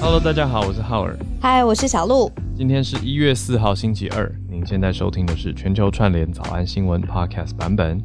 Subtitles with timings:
[0.00, 1.16] Hello，大家好，我是浩尔。
[1.40, 2.30] 嗨，我是小鹿。
[2.56, 4.30] 今天是一月四号，星期二。
[4.48, 8.00] 您现在收听的是全球串联早安新闻 Podcast 版本。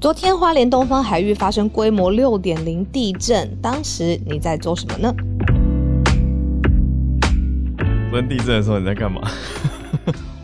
[0.00, 5.14] 昨天花莲东方海域发生规模六点零地震，当时你在做什么呢？
[8.10, 9.20] 昨天地震的时候你在干嘛？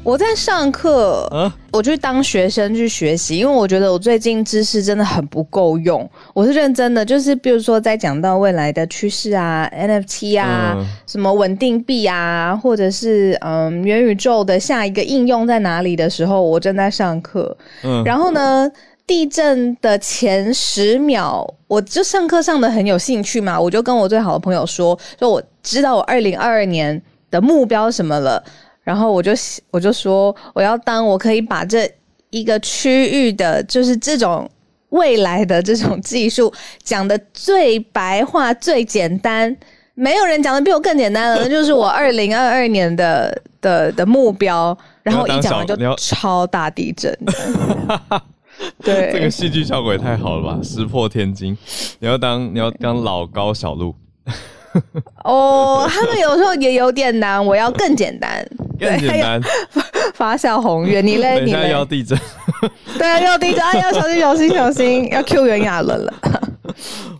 [0.06, 1.28] 我在上课，
[1.72, 6.08] 我去当学生去学习，因为我觉得我最近知识真的很不够用。
[6.32, 10.76] 我是认真的，就是比如说在讲到未来的趋势啊，NFT 啊，
[11.08, 17.56] 什么稳定币啊，或者是嗯元宇宙的下一个应用在哪里的时候，我正在上课。
[17.82, 18.70] 嗯，然后呢，
[19.08, 28.40] 地震的前十秒，我就上课上的很有兴趣嘛，我就跟我最好的朋友说，说我知道我二零二二年的目标什么了。
[28.86, 29.32] 然后我就
[29.72, 31.90] 我就说我要当我可以把这
[32.30, 34.48] 一个区域的，就是这种
[34.90, 36.52] 未来的这种技术
[36.84, 39.56] 讲的最白话、最简单，
[39.94, 44.76] 没有人讲的比我更简单了，那就是我二零二二年的的的目标。
[45.02, 47.12] 然后一讲完就超大地震。
[48.82, 50.60] 对，这个戏剧效果也太好了吧！
[50.62, 51.56] 石破天惊，
[51.98, 53.94] 你要当你要当老高小鹿。
[55.24, 58.46] 哦，他们有时候也有点难，我要更简单，
[58.78, 59.40] 更简单。
[60.14, 61.44] 发小红愿， 你嘞？
[61.44, 61.70] 你嘞？
[61.70, 62.18] 要地震？
[62.98, 63.58] 对啊，要地震！
[63.80, 65.08] 要小心，小心，小心！
[65.10, 66.14] 要 Q 袁亚伦了。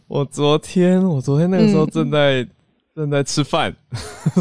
[0.08, 2.46] 我昨天，我昨天那个时候正在
[2.94, 3.74] 正在吃饭，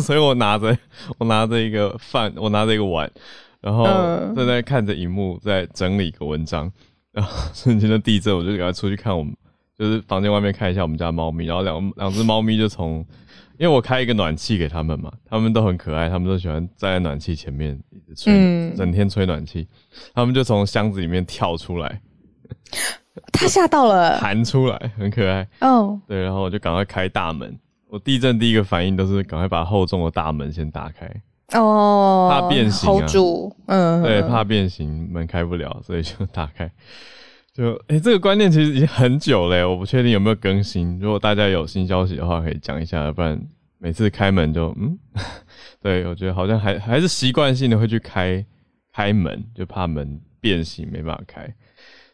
[0.02, 0.78] 所以我拿着
[1.18, 3.10] 我拿着一个饭，我拿着一个碗，
[3.62, 3.86] 然后
[4.36, 6.72] 正在看着荧幕，在整理一个文章。
[7.12, 9.34] 然后瞬间的地震，我就赶快出去看我们。
[9.78, 13.06] 就是房间外面看一下我们家猫咪，然后两两只猫咪就从，
[13.58, 19.68] 因为我开一个暖气给他们嘛，他们都很可爱，他们都喜欢站在暖气前面一直吹，整天吹暖气，
[20.14, 22.02] 他们就从箱子里面跳出来，
[23.34, 25.46] 他吓到了，弹出来，很可爱。
[25.60, 27.58] 哦，对，然后我就赶快开大门，
[27.90, 31.06] 我地震第一个反应都是赶快把厚重的大门先打开，
[31.60, 33.06] 哦，怕变形啊，
[33.66, 36.72] 嗯，对，怕变形门开不了，所以就打开。
[37.56, 41.00] 就哎，这个观念其实已经很久了，我不确定有没有更新。
[41.00, 43.42] 如果大家有新消息的话，可以讲一下，不然
[43.78, 45.00] 每次开门就嗯，
[45.82, 48.46] 对我觉得好像还还是习惯性的会去开
[48.94, 51.48] 开门，就怕门变形没办法开。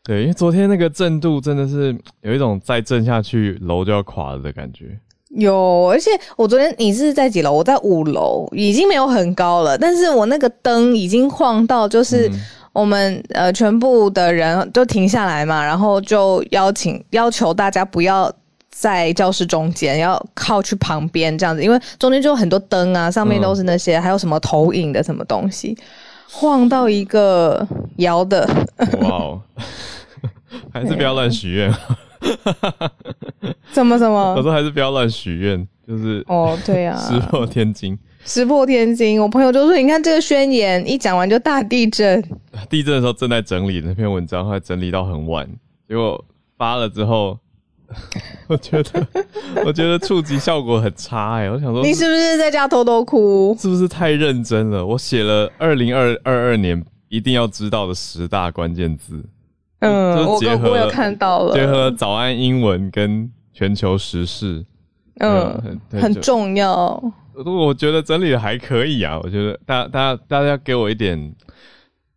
[0.04, 4.96] 对，因为昨天那个震度真的是有一种再震下去楼就要垮了的感觉。
[5.30, 7.52] 有，而且我昨天你是在几楼？
[7.52, 12.30] 我在五楼，已经没有很高了，但是我那个灯已经晃到就是。
[12.74, 18.32] 我们呃，全部的人都停下来嘛，然后就邀请要求大家不要
[18.70, 25.78] 在教室中间，要靠去旁边这样子，因为中间就有很多灯啊，上面都是那些还有什么投影的什么东西，
[26.32, 27.68] 晃到一个
[27.98, 28.50] 摇的。
[29.02, 29.42] 哇哦，
[30.72, 31.74] 还是不要乱许愿。
[33.74, 34.36] 怎么怎么？
[34.36, 37.98] 我说还是不要乱许愿，就是哦，对呀， 石破天惊。
[38.26, 42.22] 石破天惊，我朋友就说：“你看这个宣言一讲完就大地震。”
[42.70, 45.50] 地震的时候正在整理那篇文章，后来整理到很晚，
[45.88, 46.24] 结果
[46.58, 47.38] 发了之后，
[48.48, 49.08] 我觉得
[49.66, 51.50] 我觉得触及效果很差哎！
[51.50, 53.56] 我想说，你是不是在家偷偷哭？
[53.60, 54.86] 是不是太认真了？
[54.86, 59.22] 我写了二零二二二年一定要知道的十大关键字，
[59.80, 60.40] 嗯，我
[60.70, 64.64] 我有看到了，结合早安英文跟全球时事，
[65.20, 67.02] 嗯，很重要。
[67.34, 71.34] 我觉得整理的还可以啊，我觉得大家大家大家给我一点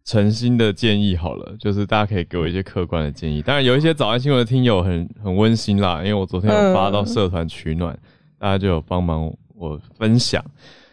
[0.04, 3.40] 诚心的建议好了，就是大家可以给我一些客观的建议。
[3.40, 7.98] 当然有一些早安新闻的听友很很温馨啦，因为我昨天有发到社团取暖，
[8.38, 10.44] 大家就有帮忙我分享。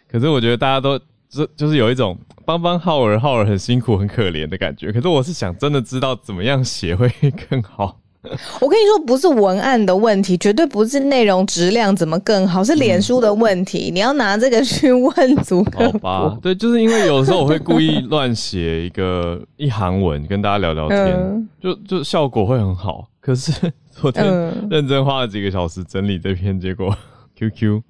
[0.08, 1.00] 可是我觉得大家都
[1.30, 4.92] 就就是有一种帮帮浩儿，浩儿很辛苦很可怜的感觉。
[4.92, 7.10] 可是我是想真的知道怎么样写会
[7.50, 8.01] 更好。
[8.62, 13.90] 我跟你说，不是文案的问题，绝对不是内容质量怎么更好，是脸书的问题。
[13.92, 16.38] 你要拿这个去问足好吧？
[16.42, 23.08] 对，就是因为有时候我会故意乱写一个一行文跟大家聊聊天，就就效果会很好。
[23.20, 23.52] 可是
[23.92, 24.26] 昨天
[24.70, 26.96] 认真花了几个小时整理这篇，结果
[27.36, 27.82] QQ。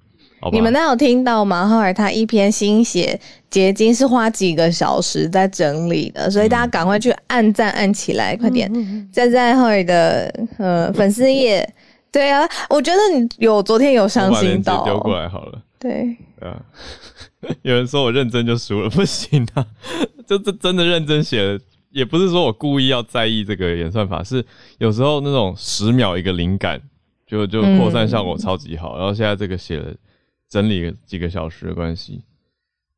[0.51, 1.67] 你们那有听到吗？
[1.67, 8.71] 后来他一篇新写结晶是花几个小时在整理的，所以大家赶快去按赞按起来，快点！
[9.11, 11.67] 在在后来的呃粉丝页，
[12.11, 15.61] 对啊，我觉得你有昨天有伤心到，丢过来好了。
[15.77, 16.59] 对，啊，
[17.61, 19.65] 有人说我认真就输了，不行啊，
[20.25, 21.59] 就这真的认真写了，
[21.91, 24.43] 也不是说我故意要在意这个演算法，是
[24.79, 26.81] 有时候那种十秒一个灵感，
[27.27, 29.93] 就就扩散效果超级好，然后现在这个写了。
[30.51, 32.21] 整理几个小时的关系，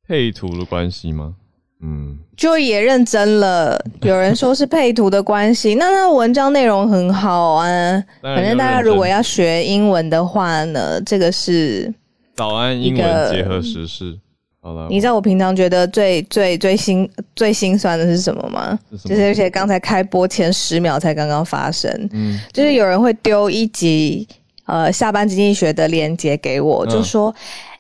[0.08, 1.36] 配图的关系吗？
[1.84, 3.80] 嗯，就也认真了。
[4.02, 8.04] 有人说是配图的关系， 那他文章内容很好啊。
[8.24, 11.94] 反正大家如果要学英文的话呢，这个是
[12.36, 14.18] 早安英文结合时事。
[14.60, 18.80] 好了，你知道我平常觉得最最最心最心酸的是什么吗？
[19.04, 24.28] 就是而且刚才开播前十秒才刚刚发生，嗯，就是有人会丢一集
[24.65, 27.33] 呃下班经济学的链接给我，就说。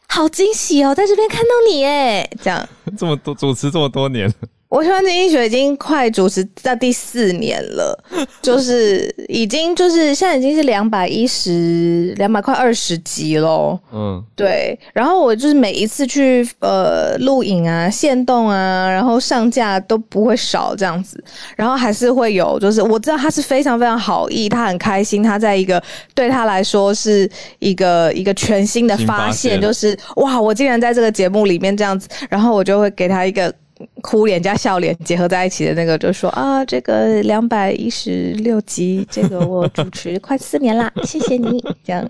[0.05, 4.31] 好惊喜哦，在这边看到你哎，这样 这么多主持这么多年。
[4.73, 7.95] 我喜欢经济学已经快主持到第四年了，
[8.41, 13.79] 就是已经就是现在已经是两百一十两百快二十集喽。
[13.93, 14.75] 嗯，对。
[14.91, 21.23] 然后我就是每一次去呃录影啊、线动啊，然后上架都不会少这样子。
[21.55, 25.79] 然后还是会有，就是我知道他是非常非常好意，他很开心，他在一个
[26.15, 27.29] 对他来说是
[27.59, 32.09] 一个一个全新的发现，就是哇，我竟然在这个节目里面这样子。
[32.27, 33.53] 然后我就会给他一个。
[34.01, 42.09] 哭脸加笑脸结合在一起的那个，就说啊，这个两百一十六集，这个我主持快四年啦， 谢谢你这样，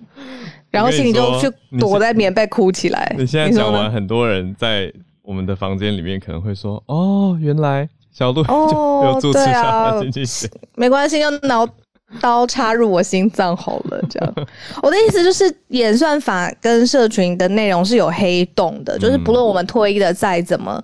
[0.70, 1.50] 然后心里就去
[1.80, 3.16] 躲在棉被哭起来。
[3.18, 11.68] 你现在讲完，很多人在我们的房间里面可能会说，哦，原来小鹿 就有主持下经济学，没关系，用刀
[12.20, 14.34] 刀插入我心脏好了，这样。
[14.84, 20.84] 我的意思就是，演算法跟社群的内容是有黑洞的，就是不论我们推的再怎么。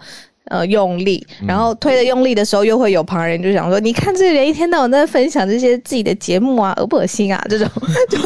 [0.50, 7.68] 呃，用力，然后推的用力的时候，又会有旁人就想说：“你看这个人一天到晚在分享这些自己的节目啊，恶不恶心啊？”这种
[8.10, 8.18] 就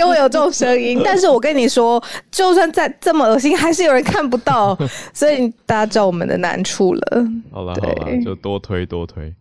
[0.00, 1.00] 又会有这种声音。
[1.04, 4.76] 但是我跟你说，就算再这么恶心，还是有人看不到，
[5.12, 7.26] 所以大家知道我们的难处了。
[7.50, 9.34] 好了好了，就多推多推。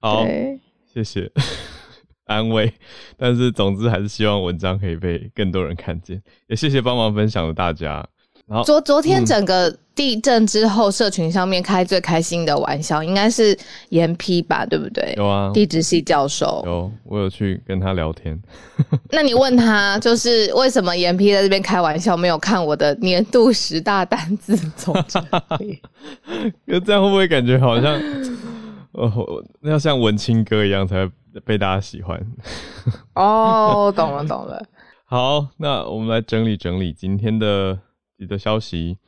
[0.00, 0.26] 好，
[0.92, 1.30] 谢谢
[2.26, 2.72] 安慰。
[3.16, 6.22] 但是总之还是希望文章可以被更多人看见。
[6.46, 8.06] 也谢谢帮忙分享的大家。
[8.64, 13.54] 昨昨天整个地震之后，社群上面开最开心的玩笑，应该是
[13.90, 15.12] 严批吧，对不对？
[15.18, 18.40] 有啊，地质系教授有，我有去跟他聊天。
[19.12, 25.20] 那你问他，就是为什么严批在这边开玩笑，没有看我的年度十大单字总结？
[26.64, 28.00] 那这样会不会感觉好像，
[28.92, 31.10] 哦，那要像文青哥一样才
[31.44, 32.18] 被大家喜欢？
[33.14, 34.64] 哦，懂了懂了。
[35.04, 37.78] 好，那我们来整理整理今天的。
[38.26, 38.98] 的消息，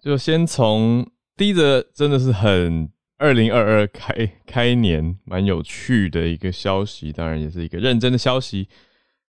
[0.00, 8.68] 就先从第一则，真的是很二零二二开开年蛮有趣的一个消息，当然也是一个认真的消息。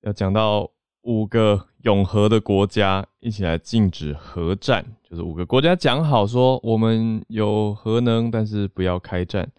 [0.02, 0.70] 要讲到
[1.02, 9.50] 五个永和的国家一起来禁止核战，就是五个国家讲好说我们有核能，但是不要开战。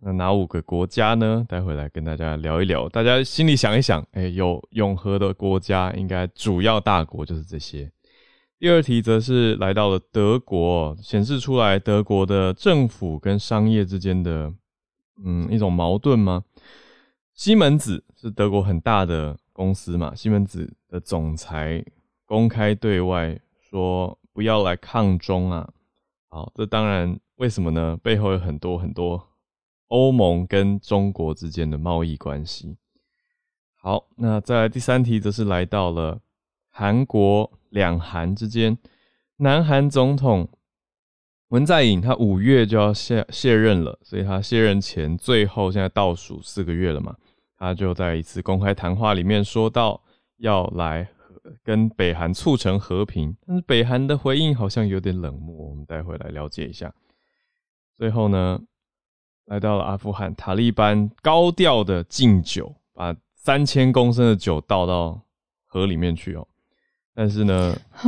[0.00, 1.46] 那哪五个国家呢？
[1.48, 2.88] 待会来跟大家聊一聊。
[2.90, 7.90] 大家心里想一想，哎，有永和的国家，应该主要大国就是这些。
[8.64, 14.54] 第二题则是来到了德国，显示出来德国的政府跟商业之间的，
[15.22, 16.44] 嗯，一种矛盾吗？
[17.34, 21.84] 西门子是德国很大的公司嘛，西门子的总裁
[22.24, 25.70] 公开对外说不要来抗中啊。
[26.30, 27.98] 好，这当然为什么呢？
[28.02, 29.22] 背后有很多很多
[29.88, 32.78] 欧盟跟中国之间的贸易关系。
[33.74, 36.18] 好，那再来第三题则是来到了
[36.70, 37.52] 韩国。
[37.74, 38.78] 两韩之间，
[39.38, 40.48] 南韩总统
[41.48, 47.16] 文在寅他五月就要卸卸任了，所以他卸任前最后现在倒数四个月了嘛，
[47.58, 50.00] 他就在一次公开谈话里面说到
[50.36, 51.08] 要来
[51.64, 56.94] 跟北韩促成和平，但是北韩的回应好像有点冷漠，我们待会来了解一下。
[57.96, 58.60] 最后呢，
[59.46, 65.20] 来到了阿富汗，塔利班高调的敬酒，把三千公升的酒倒到
[65.66, 66.46] 河里面去哦。
[67.14, 68.04] 但是呢，啊，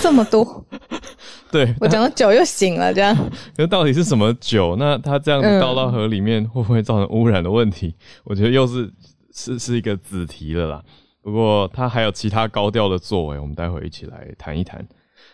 [0.00, 0.64] 这么多，
[1.50, 3.16] 对我讲到酒又醒了，这样。
[3.56, 4.76] 那到底是什么酒？
[4.78, 7.94] 那它这样子倒到河里面，会不会造成污染的问题？
[8.22, 8.88] 我觉得又是
[9.32, 10.82] 是是一个子题了啦。
[11.22, 14.86] 不过它还有其他高调的作为，我们待会一起来谈一谈。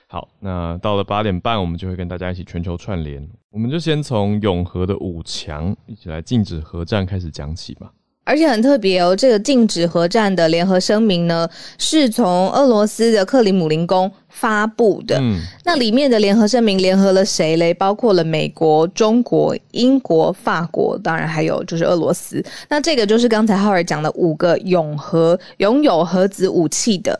[0.07, 3.29] 好，那到了八点半，我们就会跟大家一起全球串联。
[3.51, 7.93] 我们就先从永和的五强一起来禁止核战开始讲起吧。
[8.25, 15.19] 而且很特别哦，这个禁止核战的联合声明呢，是从俄罗斯的克里姆林宫发布的。
[15.21, 17.75] 嗯，那里面的联合声明联合了谁嘞？
[17.75, 22.41] 包括了美国、中国、英国、法国，当然还有就是俄罗斯。
[22.69, 27.19] 那这个就是刚才浩尔讲的五个永和拥有核子武器的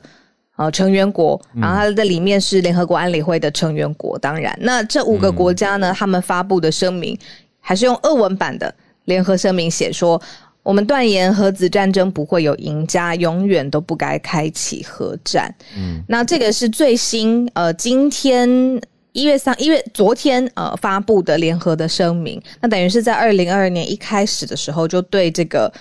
[0.57, 4.17] 呃成员国，然后它的里面是联合国安理会的成员国。
[4.21, 7.19] 当然，那这五个国家呢，他们发布的声明
[7.59, 8.73] 还是用俄文版的
[9.07, 10.23] 联合声明写说。
[10.63, 15.55] 我们断言核子战争不会有赢家，永远都不该开启核战。
[15.77, 18.49] 嗯，那这个是最新呃，今天
[19.13, 25.73] 一月三一月昨天呃发布的联合的声明，那等于是在二零二二年一开始的时候就对这个。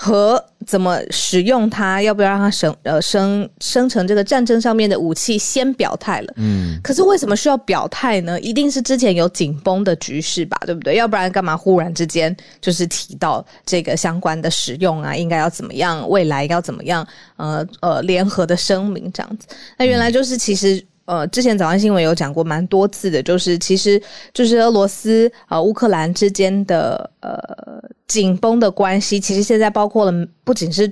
[0.00, 6.32] 和怎么使用它，要不要让它生呃生生成这个战争上面的武器，先表态了。
[6.36, 8.38] 嗯，可是为什么需要表态呢？
[8.40, 10.94] 一定是之前有紧绷的局势吧，对不对？
[10.94, 15.16] 要不然干嘛忽然之间就是提到这个相关的使用啊？
[15.16, 16.08] 应该要怎么样？
[16.08, 17.04] 未来要怎么样？
[17.34, 19.48] 呃呃，联合的声明这样子。
[19.76, 20.80] 那原来就是其实。
[21.08, 24.00] 呃，之前早安新闻有讲过蛮多次的，就是其实
[24.34, 30.86] 就是俄罗斯呃乌克兰之间的呃紧绷的关系，其实现在包括了不仅是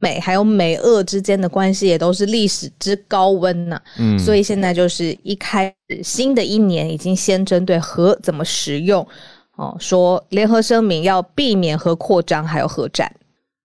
[0.00, 3.80] 美，还有美俄之间的关系也都是历史之高温呢。
[3.98, 9.00] 嗯，所以现在就是一开始新的一年，已经先针对核怎么使用
[9.56, 13.10] 哦，说联合声明要避免核扩张，还有核战，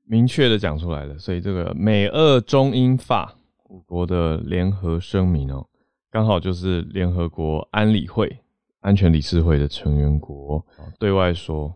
[0.08, 1.20] 明确的讲出来了。
[1.20, 3.36] 所以这个美俄中英法
[3.68, 5.65] 五国的联合声明哦。
[6.11, 8.39] 刚好就是联合国安理会
[8.79, 10.65] 安全理事会的成员国
[10.97, 11.75] 对外说，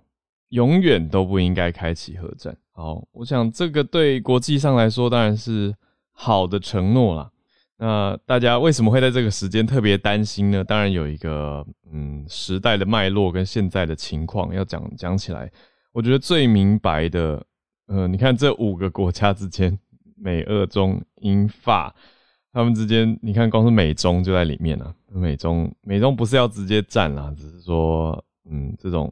[0.49, 2.55] 永远都不应该开启核战。
[2.71, 5.75] 好，我想这个对国际上来说当然是
[6.11, 7.29] 好的承诺啦。
[7.77, 10.63] 那大家为什么会在这个时间特别担心呢？
[10.63, 15.51] 当然有一个嗯时代的脉络跟现在的情况要讲讲起来，
[15.91, 17.45] 我觉得最明白的，
[17.87, 19.77] 呃，你看这五个国家之间，
[20.15, 21.93] 美、俄、中、英、法。
[22.53, 24.93] 他们之间，你看，光是美中就在里面了。
[25.12, 29.12] 美中美中不是要直接战啦，只是说，嗯，这种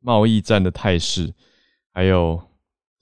[0.00, 1.32] 贸易战的态势，
[1.94, 2.38] 还有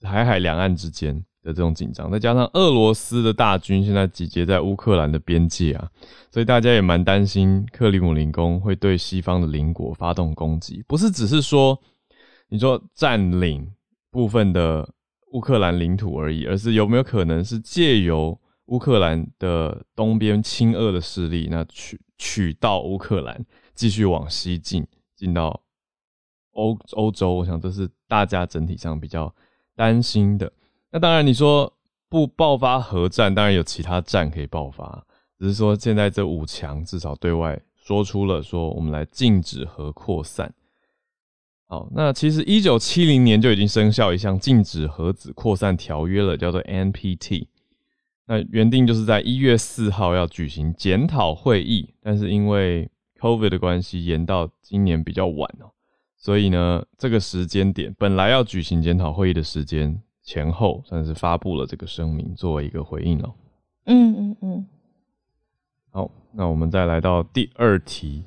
[0.01, 5.89] 海海两岸之间的这种紧张，再加上俄罗斯的大军现在集结在乌克兰的边界啊，
[6.31, 11.77] 所以大家也蛮担心克里姆林宫会对西方的邻国发动攻击，不是只是说
[12.47, 13.69] 你说占领
[14.09, 14.87] 部分的
[15.33, 18.37] 乌克兰领土而已，而是有没有可能是借由
[18.71, 25.61] 乌克兰的东边亲俄的势力，那取取到乌克兰，继续往西进，进到
[26.53, 27.33] 欧欧洲。
[27.33, 29.33] 我想这是大家整体上比较
[29.75, 30.49] 担心的。
[30.89, 31.71] 那当然，你说
[32.07, 35.05] 不爆发核战，当然有其他战可以爆发，
[35.37, 40.53] 只是说现在这五强至少对外说出了说，我们来禁止核扩散。
[41.67, 47.47] 好，那其实一九七零年就已经生效一项禁止核子扩散条约了，叫做 NPT。
[48.31, 55.69] 那原定就是在一月四号要举行检讨会议，但是因为 COVID 的关系延到今年比较晚哦，
[56.15, 63.33] 所以呢，这个时间点本来要举行检讨会议的时间前后，算是发布了这个声明作为一个回应哦。
[63.87, 64.65] 嗯嗯嗯。
[65.89, 68.23] 好，那我们再来到第二题。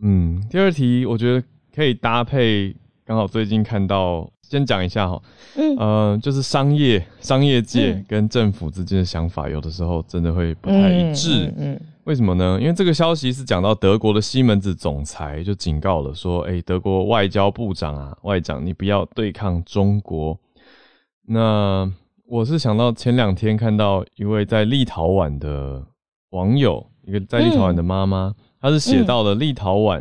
[0.00, 2.74] 嗯，第二题我觉得可以搭配，
[3.06, 4.28] 刚好最近看到。
[4.48, 5.20] 先讲一下哈，
[5.56, 11.52] 嗯，呃，就是商业商业界跟政府之间的想法，有的时候真的会不太一致。
[11.56, 12.56] 嗯，为什么呢？
[12.60, 20.38] 因为这个消息是讲到德国的西门子总裁就警告了，说，哎，德国外交部长啊，外长，你不要对抗中国。
[21.26, 21.90] 那
[22.28, 25.84] 我是想到前两天看到一位在立陶宛的
[26.30, 30.00] 网友，一个在立陶宛的妈妈，她是写到了立陶宛，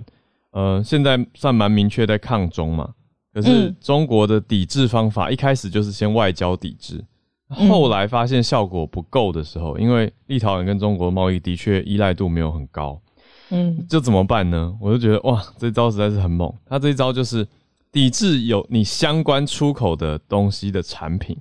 [0.56, 2.90] 呃，现在算蛮明确在抗中嘛。
[3.34, 7.04] 可是中国的抵制方法一开始就是先外交抵制，
[7.50, 13.02] 后来发现效果不够的时候，因为立陶宛跟中国贸易的确依赖度没有很高，
[13.50, 14.74] 嗯，就怎么办呢？
[14.80, 16.50] 我就觉得哇，这招实在是很猛。
[16.66, 17.46] 他这一招就是
[17.92, 21.38] 抵制有你相关出口的东西的产品，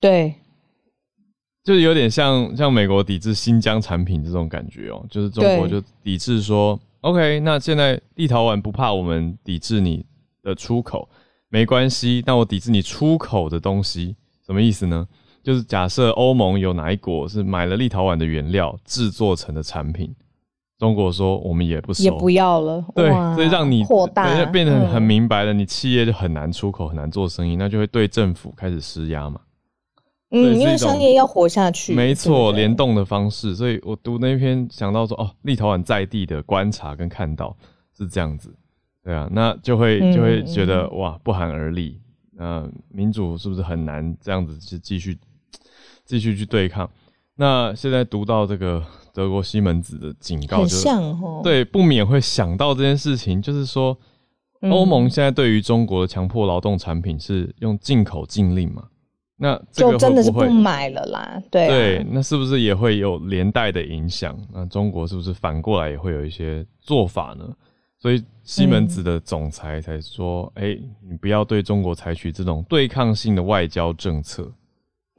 [0.00, 0.34] 对，
[1.62, 10.04] 就是有点像像美国抵制新疆产品这种感觉哦，就是中国就抵制说，OK，那现在立陶宛不怕我们抵制你
[10.42, 11.08] 的出口。
[11.50, 14.14] 没关系，但我抵制你出口的东西，
[14.44, 15.08] 什么意思呢？
[15.42, 20.14] 就是假设欧盟有哪一国是买了立陶宛的原料制作成的产品，
[20.78, 22.84] 中国说我们也不收，也不要了。
[22.94, 29.40] 对，所以让你扩大，变得很明白了，你企业就很难出口，很难做生意，那就会对政府开始施压嘛。
[30.30, 33.56] 嗯，因为商业要活下去，没错，联动的方式。
[33.56, 37.56] 所以我读那篇想到说，哦，立陶宛在地的观察跟看到
[37.96, 38.54] 是这样子。
[39.02, 41.98] 对啊，那就会就会觉得哇，不寒而栗。
[42.32, 45.18] 那民主是不是很难这样子去继续
[46.04, 46.88] 继续去对抗？
[47.36, 53.96] 那现在读到这个德国西门子的警告，就对，不免会想到这件事情，就是说
[54.60, 58.84] 欧盟现在对于中国的强迫劳动产品是用进口禁令嘛？
[59.40, 61.42] 那就真的是不买了啦。
[61.50, 64.36] 对对，那是不是也会有连带的影响？
[64.52, 67.44] 那中国是不是反过来也会有一些做法呢？
[68.00, 70.78] 所以西门子的总裁才说：“哎，
[71.08, 74.50] 你不要对中国采取这种对抗性的外交政策。”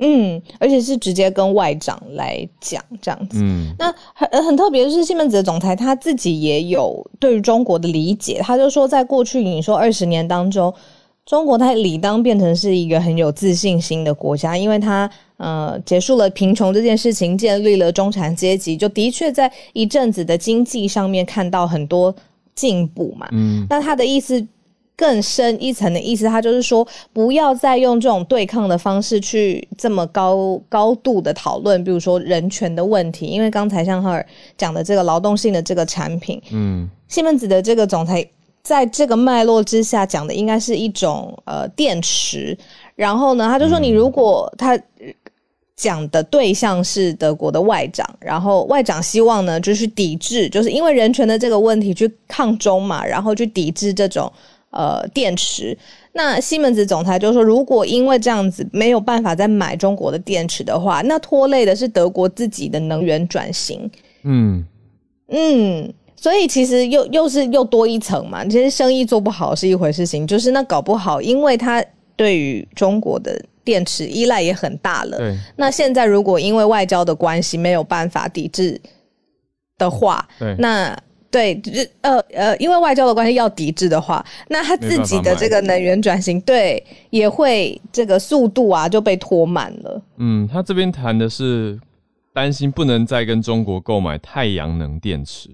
[0.01, 3.39] 嗯，而且是直接跟外长来讲这样子。
[3.41, 10.73] 嗯，那很很特别的是，西门子的总裁他自己也有对于中国的理解，他就说，在过去你说二十年当中，
[11.29, 15.07] 中国它理当变成是一个很有自信心的国家，因为它
[15.37, 22.13] 呃结束了贫穷这件事情，建立了中产阶级，就的确在一阵子的经济上面看到很多
[22.55, 23.29] 进步嘛。
[23.31, 24.43] 嗯，那他的意思。
[24.99, 33.25] 更深一层的意思，他就是说，不要再用这种对抗的方式去这么高高度的讨论，比如说人权的问题。
[33.27, 38.29] 因为刚才像赫尔讲的这个劳动性的这个产品，嗯，西门子的这个总裁
[38.69, 42.55] 在这个脉络之下讲的应该是一种呃电池。
[42.95, 44.79] 然后呢，他就说，你如果他
[45.75, 54.31] 讲的对象是德国的外长，然后外长希望呢，就是抵制，就是因为人权的这个问题去抗中嘛，然后去抵制这种。
[54.71, 55.75] 呃，电池。
[56.11, 63.89] 那西门子总裁就说，如果因为这样子没有办法再买中国的电池的话，那拖累的是德国自己的能源转型。
[64.21, 64.63] 嗯
[65.29, 68.43] 嗯，所以其实又又是又多一层嘛。
[68.45, 71.83] 其实生意做不好是一回事，情就是那搞不好，因为它
[72.15, 75.17] 对于中国的电池依赖也很大了。
[75.17, 75.37] 对。
[75.55, 78.79] 那现在如果因为外交的关系没有办法抵制
[79.77, 80.97] 的话，对，那。
[81.31, 81.61] 对，
[82.01, 90.01] 呃呃，因为外交的关系要抵制的话，那他自己的这个能源转型，对，也会这个速度啊就被拖慢了。
[90.17, 91.79] 嗯，他这边谈的是
[92.33, 95.51] 担心不能再跟中国购买太阳能电池，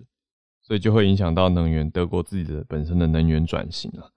[0.65, 4.12] 所以就会影响到能源德国自己的本身的能源转型了。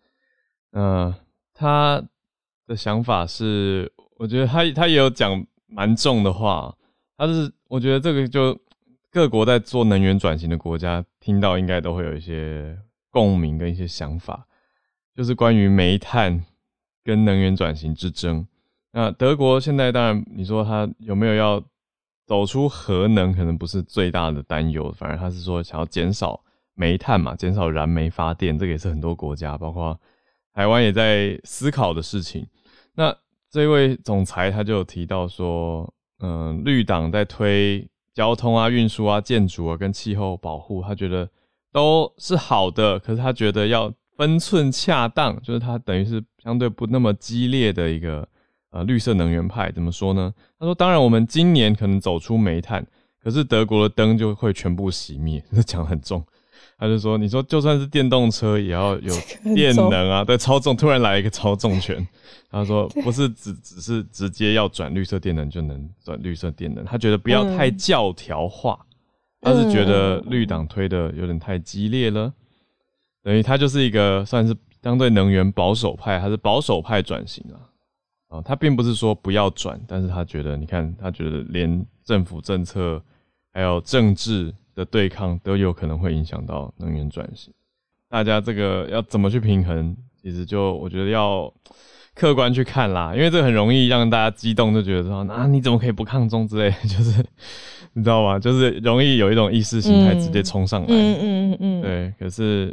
[0.72, 1.14] 嗯，
[1.52, 2.02] 他
[2.66, 6.74] 的想法是，我觉得他他也有讲蛮重的话，
[7.16, 8.58] 他是我觉得这个就。
[9.10, 12.78] 各国在做能源转型的国家，听到应该都会有一些
[13.10, 14.46] 共鸣跟一些想法，
[15.16, 16.44] 就是关于煤炭
[17.02, 18.46] 跟能源转型之争。
[18.92, 21.60] 那德国现在当然，你说他有没有要
[22.28, 26.40] 走出核能，可能不是最大的担忧，反而他是说想要减少
[26.74, 29.98] 煤炭嘛，减少燃煤发电，这个也是很多国家，包括
[30.54, 32.46] 台湾也在思考的事情。
[32.94, 33.12] 那
[33.50, 37.88] 这位总裁他就有提到说，嗯，绿党在推。
[38.14, 41.30] 交通啊、运输啊、建筑啊，跟气候保护，他觉得
[41.70, 42.98] 都是好的。
[42.98, 48.28] 可是他觉得要分寸恰当，就是他等于是相对不那么激烈的一个
[48.70, 49.70] 呃绿色能源派。
[49.72, 50.32] 怎么说呢？
[50.58, 52.86] 他说：“当然，我们今年可能走出煤炭，
[53.22, 56.24] 可是德国的灯就会全部熄灭。”这讲很重。
[56.80, 59.12] 他就说：“你说就算是电动车也要有
[59.54, 62.06] 电能啊，对，超重突然来一个超重拳。”
[62.50, 68.78] 他说：“不是只只是直接要转绿色电能就能转绿色电能，他觉得不要太教条化，
[69.40, 72.32] 他是觉得绿党推的有点太激烈了，
[73.22, 77.67] 等于他就是一个算是相对能源保守派，还是保守派转型啊？
[78.28, 83.02] 啊，他并不是说不要转，但是他觉得，你看，他觉得连政府政策
[83.52, 87.52] 还有政治。”的对抗都有可能会影响到能源转型，
[88.08, 89.96] 大家这个要怎么去平衡？
[90.22, 91.52] 其实就我觉得要
[92.14, 97.20] 客观去看啦，因为这很容易让大家激动，就觉得说啊你怎么可以不抗中之类， 就是
[97.92, 98.38] 你知道吗？
[98.38, 100.86] 就是容易有一种意识形态直接冲上来。
[100.90, 101.82] 嗯嗯嗯。
[101.82, 102.72] 对，可是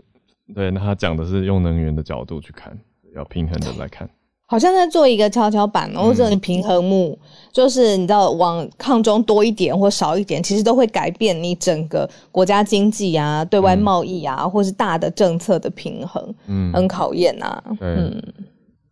[0.54, 2.78] 对，那他讲的是用能源的角度去看，
[3.16, 4.08] 要平衡的来看。
[4.48, 7.18] 好像在做一个跷跷板，或者你平衡木，
[7.52, 17.64] 就是你知道往抗中多一点或少一点，其实都会改变你整个国家经济啊、对外贸易啊，或是大的政策的平衡，嗯，很考验呐。
[17.80, 18.22] 嗯，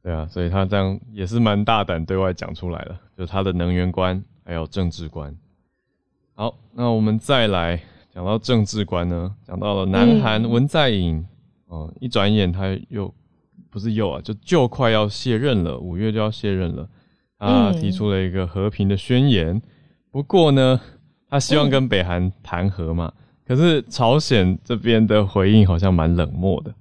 [0.01, 5.35] 对啊，所以他这样也是蛮大胆对外讲出来了，就是他的能源观还有政治观。
[6.33, 7.79] 好，那我们再来
[8.11, 11.23] 讲到政治观呢，讲到了南韩文在寅，
[11.67, 13.13] 哦，一转眼他又。
[13.73, 16.88] 不是又啊，就就快要卸任了，五月就要卸任了。
[17.39, 19.59] 他提出了一个和平的宣言，
[20.12, 20.79] 不过呢，
[21.27, 23.12] 他希望跟北韩谈和嘛。
[23.47, 26.71] 可是朝鲜这边的回应好像蛮冷漠的。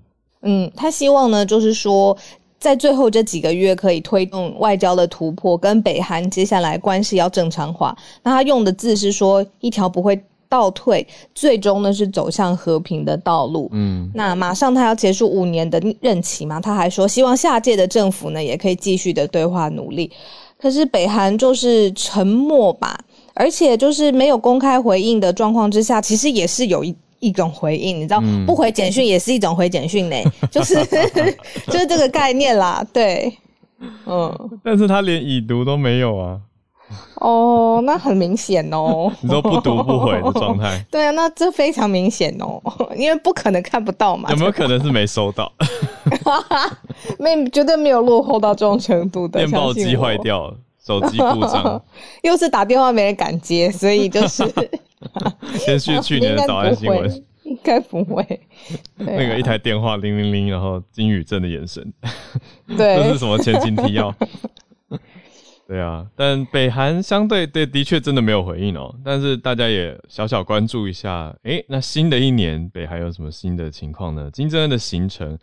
[0.43, 2.17] 嗯，他希望呢，就是说
[2.59, 7.97] 在最后这几个月可以推动外交的突破，跟北韩接下来关系要正常化。
[8.23, 10.23] 那他用的字是说一条不会。
[10.53, 13.71] 倒退，最终呢是走向和平的道路。
[13.73, 20.13] 嗯，那马上他要结束五年的任期嘛，他还说希望下届的政府呢也可以继续的对话努力。
[20.59, 23.01] 可是北韩就是沉默吧，
[23.33, 30.17] 而且就是没有公开回应的状况之下，其实也是有一一种回应，你知道，不回简讯也是一种回简讯呢，
[30.51, 30.75] 就是
[31.67, 32.85] 就是这个概念啦。
[32.93, 33.33] 对，
[34.07, 36.39] 嗯，但是他连已读都没有啊。
[37.17, 39.13] 哦，那很明显哦。
[39.21, 40.85] 你说不读不回的状态？
[40.91, 42.61] 对啊，那这非常明显哦，
[42.97, 44.31] 因为不可能看不到嘛。
[44.31, 45.51] 有没有可能是没收到？
[47.19, 49.41] 没，绝对没有落后到这种程度的。
[49.41, 51.81] 电报机坏掉了，手机故障，
[52.23, 54.45] 又是打电话没人敢接，所以就是
[55.59, 58.25] 先续去年的早安新闻，应该不会。
[58.97, 61.93] 那个一台电话铃铃铃，然后金宇镇的眼神，
[62.77, 64.15] 对，这是什么前情提要？
[65.73, 68.95] 对啊，但北韩相对对的确真的没有回应哦。
[69.03, 74.31] 但是大家也小小关注一下，哎，那新的一年北韩有什么新的情况呢？
[74.31, 75.39] 金正恩的行程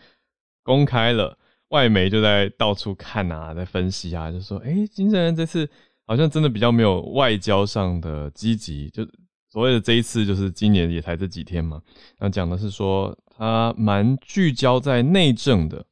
[0.62, 1.36] 公开了，
[1.70, 5.68] 外媒就在到处看啊，在分析啊，就说，哎，金正恩这次
[6.06, 9.04] 好像真的比较没有外交上的积极，就
[9.50, 11.82] 所谓的这一次就是今年也才这几天嘛。
[12.20, 15.84] 那讲的是说他蛮聚焦在内政的，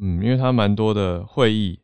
[0.00, 1.78] 嗯，因为他蛮多的会议，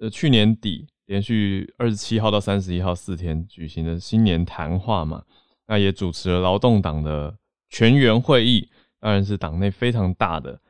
[0.00, 0.86] 呃，去年底。
[1.10, 5.24] 连续二十七号到三十一号四天举行的新年谈话嘛，
[5.66, 7.36] 那也主持了劳动党的
[7.68, 8.70] 全员会议，
[9.00, 10.60] 当然是党内非常大的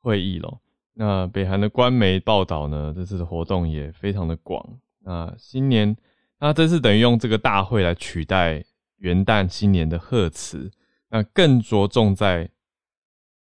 [0.00, 0.60] 会议咯。
[0.94, 4.60] 那北韩的官媒报道呢，这次的活动也非常的广。
[5.04, 5.96] 那新年，
[6.40, 8.64] 那这次等于用这个大会来取代
[8.96, 10.68] 元旦新年的贺词，
[11.10, 12.50] 那更着重在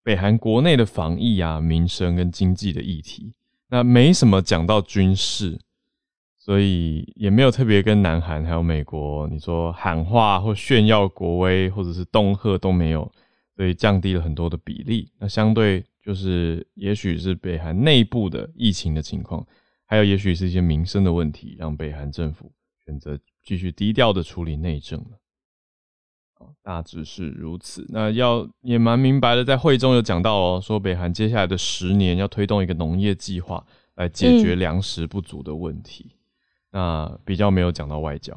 [0.05, 3.35] 北韩国内的防疫啊、民生跟经济的议题，
[3.71, 5.59] 那没什么讲到军事。
[6.45, 13.09] 所以也没有特别跟南韩还有美国，你说喊话或炫耀国威，或者是恫吓都没有，
[13.55, 15.09] 所以降低了很多的比例。
[15.21, 19.47] 那相对就是，也许是北韩内部的疫情的情况，
[19.87, 22.51] 还有也许是一些民生的问题，让北韩政府
[22.85, 25.21] 选择继续低调的处理内政了。
[26.61, 27.87] 大致是如此。
[27.89, 36.17] 那要也蛮明白的，在会中有讲到哦，说北韩接下来的十年要推动一个农业计划，来解决粮食不足的问题。
[36.73, 38.33] 那比较没有讲到外交，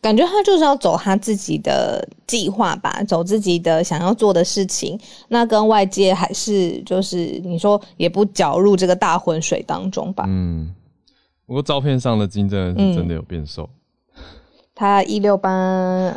[0.00, 4.98] 感觉他就是要走他自己的计划吧，走自己的想要做的事情。
[5.28, 10.24] 那跟外界还是就是你说也不搅入这个大浑水当中吧。
[10.28, 10.72] 嗯，
[11.44, 13.68] 不过照片上的金正恩是真的有变瘦，
[14.74, 15.50] 他一六八，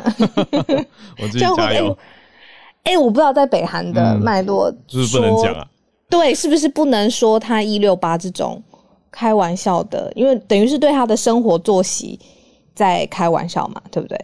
[1.20, 1.98] 我自己加油。
[2.84, 5.66] 哎，我不知道在北韩的脉络，就是不能讲啊。
[6.08, 8.62] 对，是不是不能说他一六八这种？
[9.10, 12.18] 开玩笑的，因为等于是对他的生活作息
[12.74, 14.18] 在开玩笑嘛，对不对？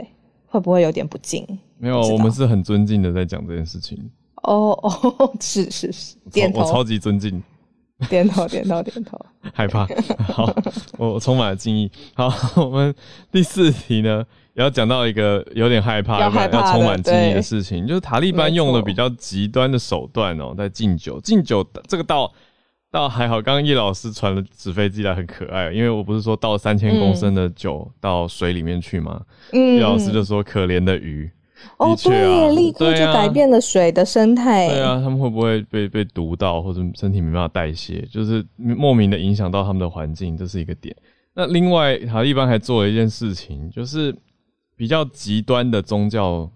[0.47, 1.45] 会不会有点不敬？
[1.79, 3.99] 没有，我们是很尊敬的在讲这件事情。
[4.43, 7.43] 哦哦， 是是是，点头，我超级尊敬，
[8.09, 9.19] 点头点头点头，
[9.53, 9.85] 害怕。
[10.33, 10.55] 好，
[10.97, 11.91] 我充满了敬意。
[12.15, 12.95] 好， 我们
[13.33, 22.31] 第四题呢，也要讲到一个有点害怕、要充满敬意的事情，就是塔利班用了比较极端的手段哦，在敬酒，敬酒这个到。
[22.95, 25.73] 倒还好，刚刚叶老师传了纸飞机来，很可爱。
[25.73, 29.21] 因为我不是说倒三千公升的酒到水里面去吗？
[29.53, 31.29] 叶老师就说：“可怜的鱼。”
[31.79, 34.69] 哦，对，立刻就改变了水的生态。
[34.69, 40.95] 对啊，他们会不会被被毒到，或者身体没办法代谢，就是莫名的影响到他们的环境，这是一个点。
[41.35, 44.15] 那另外，他一般还做了一件事情，就是
[44.77, 46.49] 比较极端的宗教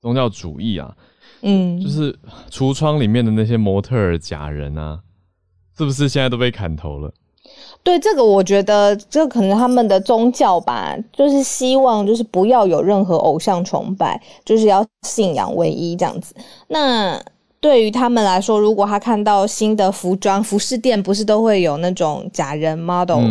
[0.00, 0.96] 宗教主义啊，
[1.42, 2.12] 嗯，就是
[2.50, 5.00] 橱窗里面的那些模特儿假人啊。
[5.76, 7.12] 是不是现在都被砍头了？
[7.82, 16.34] 对这个，我觉得这可能他们的宗教吧，就是希望就是不要有任何偶像崇拜，就是要信仰唯一这样子。
[16.66, 17.22] 那
[17.60, 23.22] 对于他们来说，如果他看到新的服装服饰店，不是都会有那种假人 model，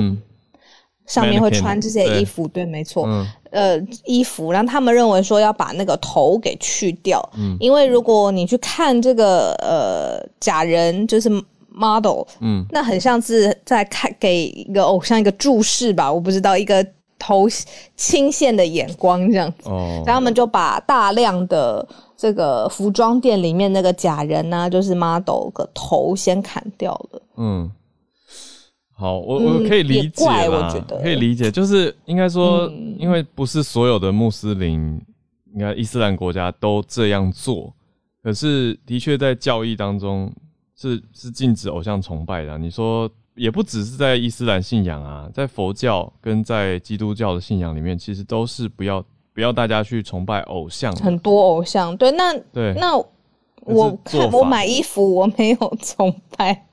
[1.05, 2.47] 上面会穿这些衣服？
[2.47, 3.05] 对，没错，
[3.51, 7.21] 呃，衣服，然后他们认为说要把那个头给去掉，
[7.59, 11.29] 因为如果你去看这个呃假人，就是。
[11.75, 16.85] model，嗯，那很像是在看给一个偶像一个注视吧，我不知道一个
[17.19, 17.47] 头
[17.97, 21.85] 倾线的眼光这样子，哦，然后他们就把大量的
[22.15, 27.69] 这个服装店里面那个假人呢，就是 model 个头先砍掉了，嗯，
[28.93, 30.97] 好，我我可以理解我觉得。
[31.01, 35.01] 可以理解，就是应该说，因为不是所有的穆斯林，
[35.53, 37.73] 应该伊斯兰国家都这样做，
[38.23, 40.31] 可是的确在教义当中。
[40.75, 42.57] 是是禁止偶像崇拜的。
[42.57, 50.95] 你说也不只是在伊斯兰信仰啊，在佛教跟在基督教的信仰里面，其实都是不要不要大家去崇拜偶像。
[50.95, 52.97] 很多偶像，对，那对，那
[53.61, 56.65] 我看我买衣服，我没有 崇拜，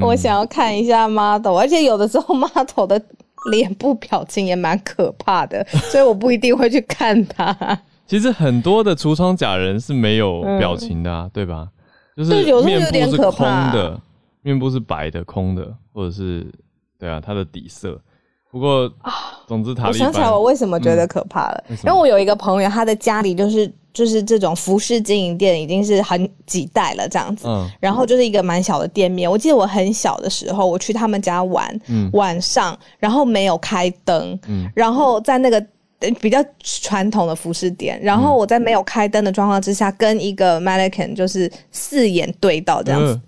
[0.00, 3.02] 我想要看一下 model，而且有的时候 model 的
[3.50, 7.78] 脸部表情也蛮可怕的，所以我不一定会去看他。
[8.06, 11.68] 其实很多的橱窗假人是没有表情的，啊，对吧？
[12.24, 14.00] 就是面部是空的，
[14.42, 16.46] 面部是白的，空的，或者是
[16.98, 17.98] 对啊，它的底色。
[18.50, 19.12] 不过啊，
[19.46, 29.30] 总之，我想起来我为什么觉得可怕了，因为我有一个朋友，他的家里就是就是这种服饰经营店已经是很几代了这样子，嗯，然后就是一个蛮小的店面。
[29.30, 35.64] 我记得我很小的时候，我去他们家玩，嗯，晚上然后没有开灯，嗯，然后在那个
[36.20, 43.20] 比较传统的服饰店，然后我在没有开灯的状况之下，跟一个 mannequin 就是四眼对到这样子。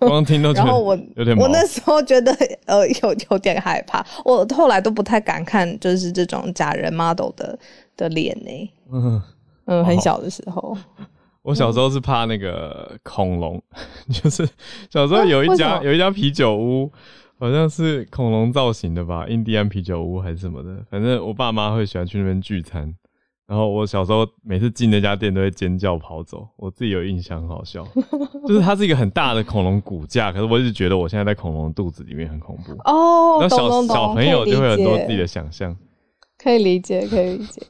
[0.00, 2.32] 光听都，然后我有点，我那时候觉得
[2.66, 7.58] 呃有有点害怕，我后来都不太敢看，就是这种假人 model 的
[7.96, 8.70] 的脸呢。
[8.92, 9.22] 嗯。
[9.64, 10.76] 嗯，很小的时候，
[11.42, 13.62] 我小时候是怕那个恐龙，
[14.10, 14.44] 就是
[14.90, 16.90] 小时候有一家有一家啤酒屋，
[17.42, 22.94] 好像是恐龙造型的吧，印第安啤酒屋还是什么的，反正我爸妈会喜欢去那边聚餐。
[23.48, 27.84] 然后我小时候每次进那家店都会尖叫跑走，我自己有印象，很好笑。
[28.46, 32.74] 就是它是一个很大的恐龙骨架，可是我一直觉得我现在在恐龙肚子里面很恐怖。
[32.84, 35.76] 哦，那小小朋友就会很多自己的想象，
[36.38, 37.60] 可以理解，可以理解。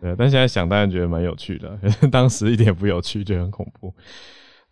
[0.00, 3.94] 对，但现在想当然觉得蛮有趣的，可是当时一点不有趣，就很恐怖。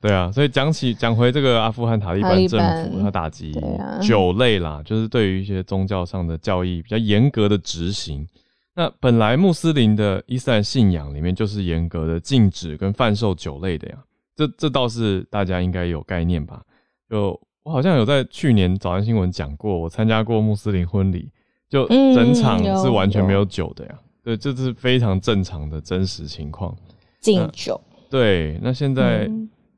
[0.05, 3.57] 对啊，所以讲起讲回这个阿富汗塔利班政府，他打击
[4.03, 8.29] 酒类啦，就是对于一些宗教上的教义比较严格的执行。
[8.75, 13.97] 那本来穆斯林的伊斯兰信仰里面就是严格的禁止跟贩售酒类的呀，
[14.37, 16.61] 这这倒是大家应该有概念吧？
[17.09, 21.31] 就我好像有在去年早安新闻讲过，我参加过穆斯林婚礼，
[21.71, 23.99] 就整场是完全没有酒的呀。
[24.23, 26.77] 对，这是非常正常的真实情况。
[27.23, 27.81] 禁酒。
[28.11, 29.31] 对，那现在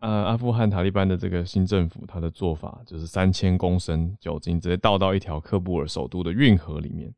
[0.06, 7.12] 呃，阿富汗塔利班的这个新政府，他的做法就是三千公升酒精直接倒到一条喀布尔首都的运河里面。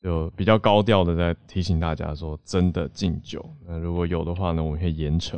[0.00, 3.44] 就比较高调的在提醒大家说，真的禁酒。
[3.66, 5.36] 那如果有的话呢，我们可以严惩。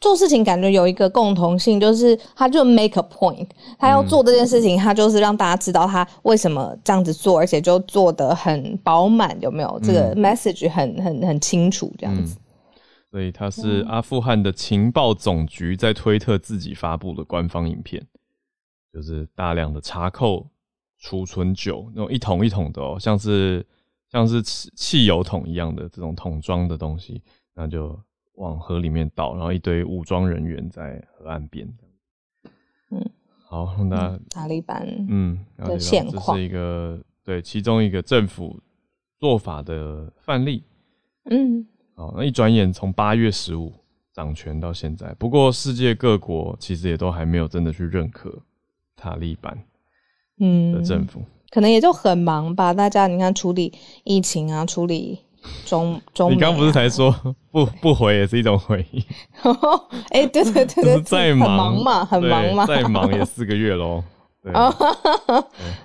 [0.00, 3.46] 做事情感觉有一个共同性，就是他就 make a point，
[3.78, 9.78] 他要做这件事情，他就是让大家知道他为什么这样子做，而且就做得很饱满，有没有？
[9.80, 12.36] 这个 message 很很很清楚，这样子。
[13.10, 18.06] 所以他是阿富汗的情报总局在推特自己发布的官方影片，
[18.92, 20.50] 就是大量的查扣。
[21.00, 23.64] 储存酒那种一桶一桶的哦，像是
[24.08, 27.22] 像是汽汽油桶一样的这种桶装的东西，
[27.54, 27.96] 那就
[28.34, 31.72] 往河里面倒，然后一堆武装人员在河岸边。
[32.90, 33.10] 嗯，
[33.46, 38.60] 好，那塔利班嗯的现况，这是一个对其中一个政府
[39.20, 40.64] 做法的范例。
[41.30, 41.64] 嗯，
[41.98, 43.72] 好，那一转眼从八月十五
[44.14, 48.32] 掌权到现在，不过世界各国其实也都还没有真的去认可
[48.94, 49.58] 塔利班。
[50.38, 52.72] 嗯，的政府可能也就很忙吧。
[52.72, 53.72] 大家你看，处理
[54.04, 55.18] 疫情啊，处理
[55.64, 56.30] 中中。
[56.30, 57.12] 你刚不是才说
[57.50, 59.02] 不不回也是一种回应？
[60.10, 64.04] 哎，对对对对，再忙嘛，很忙嘛，再忙也四个月喽。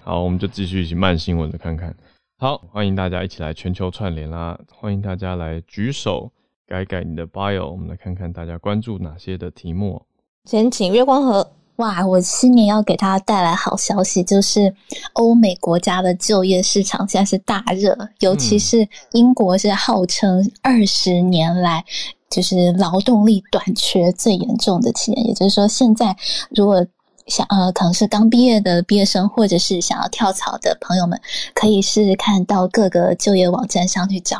[0.03, 1.91] 好，我们就继续一起慢新闻的看看。
[2.37, 4.59] 好，欢迎大家一起来全球串联啦！
[4.75, 6.29] 欢迎大家来举手
[6.67, 10.01] 改改你的 bio，我们来看看大家关注哪些的题目。
[10.45, 11.51] 先请月光河。
[11.77, 12.05] 哇！
[12.05, 14.75] 我新年要给大家带来好消息，就是
[15.13, 21.83] 欧美国家的就业市场现在是大热，尤其是英国是号称二十年来
[22.29, 25.23] 就是劳动力短缺最严重的企业。
[25.23, 26.15] 也就是说，现在
[26.51, 26.85] 如果
[27.27, 31.19] 想呃，可能是刚毕业的毕业生，或者是想要跳槽的朋友们，
[31.53, 34.37] 可以试试看到各个就业网站上去找。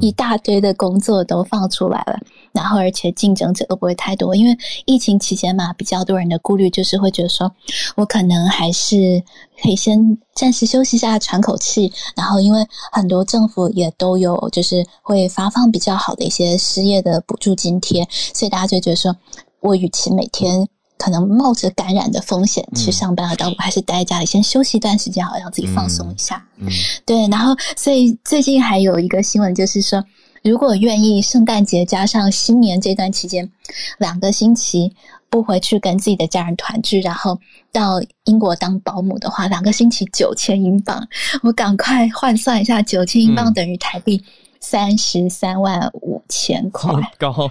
[0.00, 2.18] 一大堆的工作都放出来了，
[2.52, 7.50] 然后而且竞争者都不会太多，因为疫情期间嘛，比较多人的顾虑就是会觉得说，
[7.94, 9.22] 我可能还是
[9.62, 11.90] 可以先暂时休息一下，喘口气。
[12.16, 19.16] 然后因为很多政府也都有就是会发放比较好的一些失业的补助津贴，所以大家就觉得说，
[19.60, 20.68] 我与其每天。
[21.00, 26.46] 可能冒着感染的风险去上班，但我还是待在家里先休息一段时间，好让自己放松一下。
[26.58, 26.68] 嗯，
[27.06, 27.26] 对。
[27.28, 30.04] 然后，所以最近还有一个新闻，就是说，
[30.44, 33.50] 如果愿意圣诞节加上新年这段期间
[33.96, 34.92] 两个星期
[35.30, 37.40] 不回去跟自己的家人团聚，然后
[37.72, 41.08] 到英国当保姆的话，两个星期九千英镑，
[41.42, 44.22] 我赶快换算一下，九千英镑等于台币
[44.60, 47.50] 三十三万五千块，高。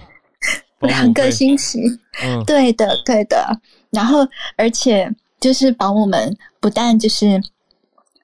[0.88, 1.78] 两个星期，
[2.22, 3.60] 嗯， 对的，对的。
[3.90, 7.40] 然后，而且就是保姆们不但就是，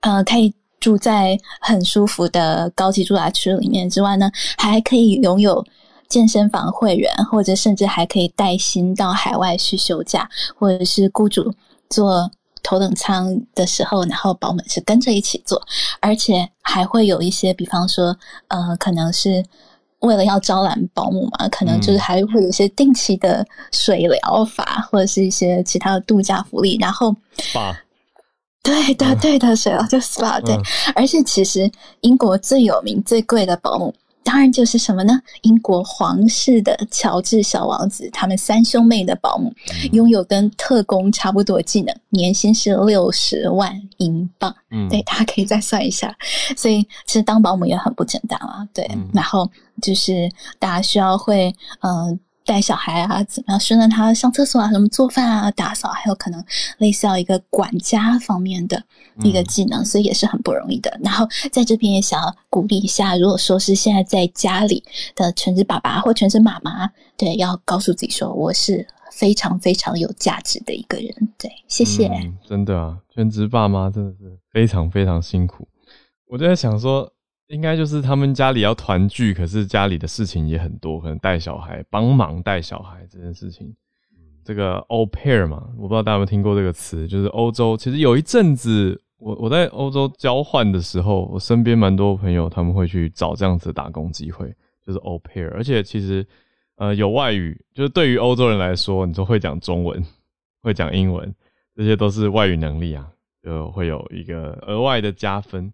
[0.01, 5.63] 呃，可以住在很舒服的高级住宅区里面之外呢，还可以拥有
[6.09, 11.53] 健身房会员，或者甚至还可以带薪到海外去休假，或者是雇主
[11.91, 12.31] 坐
[12.63, 15.61] 头等舱的时候，然后保姆是跟着一起做，
[16.01, 18.17] 而且还会有一些，比方说，
[18.49, 19.45] 呃，可能是。
[20.01, 26.77] 为了要招揽保姆嘛，可能就是还会有一些定期的水疗法，或者是一些其他的度假福利。
[26.79, 27.15] 然后
[28.63, 30.41] 对的，对的，水疗就 SPA。
[30.43, 30.57] 对，
[30.95, 33.95] 而且其实英国最有名、最贵的保姆，
[34.27, 35.15] 当然就是什么呢？
[35.43, 39.55] 英国皇室的乔治小王子，他们三兄妹的保姆，
[39.93, 44.53] 拥有跟特工差不多技能，年薪是六十万英镑。
[44.73, 46.13] 嗯，对，大家可以再算一下。
[46.57, 48.67] 所以其实当保姆也很不简单啊。
[48.75, 48.85] 对，
[49.15, 49.49] 然后
[49.81, 52.19] 就是大家需要会嗯。
[52.47, 54.71] 带小孩啊，怎么样训练他上厕所啊？
[54.71, 56.43] 什么做饭啊、打扫，还有可能
[56.79, 58.83] 类似要一个管家方面的
[59.25, 60.97] 一个技能，所以也是很不容易的。
[61.03, 64.83] 然后在这边也想要鼓励一下，如果说是现在在家里
[65.17, 71.09] 的全职爸爸或全职妈妈，对，要告诉自己说，我是非常非常有价值的一个人。
[71.37, 72.09] 对，谢谢。
[72.49, 75.67] 真的啊，全职爸妈真的是非常非常辛苦。
[76.29, 77.13] 我就在想说。
[77.49, 83.75] 应该就是他们家里要团聚，可是家里的事情也很多，可能带小孩、帮忙带小孩这件事情。
[84.45, 87.77] 这个 au pair 嘛，我不知道大家有没有听过这个词，就是欧洲。
[87.77, 94.53] 其实有一阵子，我我在欧洲交换的时候，我身边蛮多朋友他们会去找这样子打工机会，
[94.87, 95.49] 就是 au pair。
[95.53, 96.25] 而且其实
[96.77, 100.05] 呃有外语，就是对于欧洲人来说，你说会讲中文、
[100.63, 101.35] 会讲英文，
[101.75, 103.09] 这些都是外语能力啊，
[103.43, 105.73] 就会有一个额外的加分。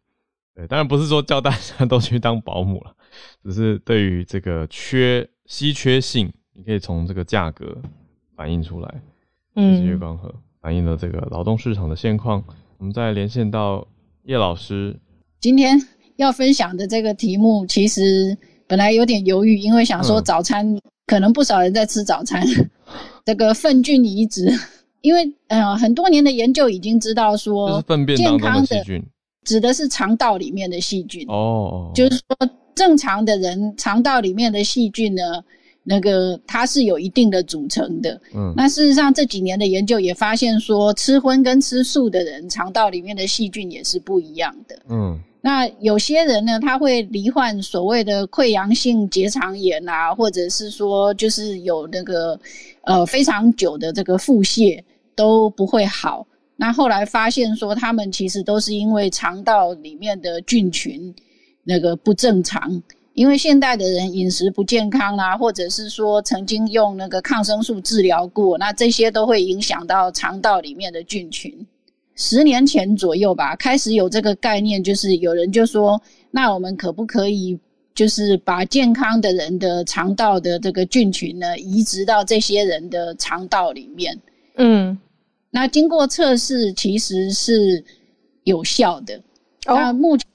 [0.55, 2.95] 对，当然不是说叫大家都去当保姆了，
[3.43, 7.77] 只是对于这个缺稀缺性，你可以从这个价格
[8.37, 9.03] 反映出来。
[9.57, 12.45] 嗯，月光河反映了这个劳动市场的现况。
[12.77, 13.87] 我们再连线到
[14.25, 14.99] 叶老师，
[15.41, 15.81] 今天
[16.17, 18.37] 要分享的这个题目，其实
[18.67, 22.47] 本来有点犹豫，因为想说早餐可能不少人在吃早餐，
[23.25, 24.53] 这个粪菌移植，
[25.01, 29.03] 因为呃很多年的研究已经知道说，粪便当中的细菌。
[29.45, 35.23] 指的是肠道里面的细菌哦，就是说正常的人肠道里面的细菌呢，
[35.83, 38.21] 那个它是有一定的组成的。
[38.35, 44.79] 嗯，那事实上这几年的研究也发现说，吃荤跟吃素的人肠道里面的细菌也是不一样的。
[44.89, 52.39] 嗯，那有些人呢，他会罹患所谓的溃疡性结肠炎啊，或者是说就是有那个
[52.85, 54.81] 呃非常久的这个腹泻
[55.17, 56.27] 都不会好。
[56.63, 61.13] 那后来发现说，他们其实都是因为肠道里面的菌群
[61.65, 62.81] 那个不正常，
[63.15, 71.67] 因为现代的人饮食不健康啦，或者是说曾经用那个抗生素治疗过，那这些都会影响到肠道里面的菌群。
[72.15, 77.59] 十年前左右吧，开始有这个概念，就是有人就说，那我们可不可以
[77.93, 84.17] 就是把健康的人的肠道的这个菌群呢，移植到这些人的肠道里面？
[84.55, 84.97] 嗯。
[85.55, 87.85] 那经过测试，其实是
[88.45, 89.21] 有效的。
[89.67, 90.27] 那目前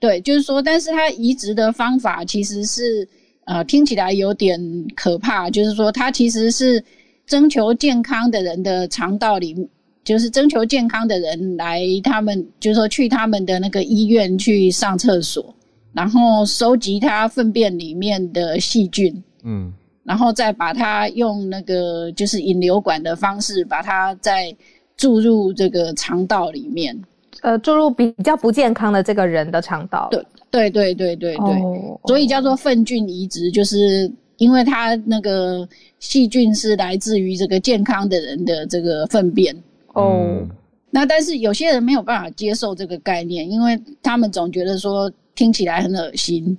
[0.00, 3.08] 对，就是说，但是它移植的方法其实是
[3.44, 4.60] 呃，听起来有点
[4.96, 5.48] 可怕。
[5.48, 6.82] 就是说，它其实是
[7.24, 9.56] 征求健康的人的肠道里，
[10.02, 15.54] 就是征求健康的人来，他们就是说去他们的那个医院去上厕所，
[15.92, 19.22] 然后收集他粪便里面的细菌。
[19.44, 19.72] 嗯。
[20.04, 24.54] 然后再把它用那个就是引流管的方式，把它再
[24.96, 26.96] 注入这个肠道里面，
[27.40, 30.08] 呃，注入比较不健康的这个人的肠道。
[30.10, 31.62] 对对对对对对，
[32.06, 39.56] 所以叫做粪菌移植，就是因为它那个细菌是来自于这个健康的人的这个粪便。
[39.94, 40.46] 哦，
[40.90, 46.56] 那但是有些人没有办法接受这个概念，因为他们总觉得说听起来很恶心。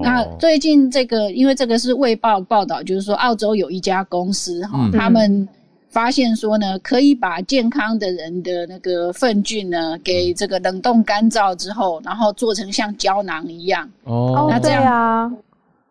[0.00, 5.46] 那最近这个，因为这个是《卫报》报道，就是说澳洲有一家公司哈，他们
[5.90, 13.86] 发现说呢，可以把健康的人的那个粪菌呢，给这个冷冻干燥之后，然后做成像胶囊一样。
[14.04, 15.32] 哦，那这样啊，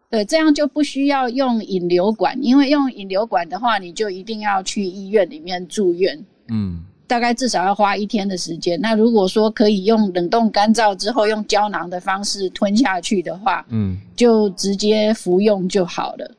[0.09, 6.17] 对，这样就不需要用引流管，因为用引流管的话，你就一定要去医院里面住院。
[6.47, 6.85] 嗯。
[7.11, 8.79] 大概至少要花一天的时间。
[8.79, 16.31] 那如果说可以用冷冻干燥之后用胶囊的方式吞下去的话，嗯，就直接服用就好了。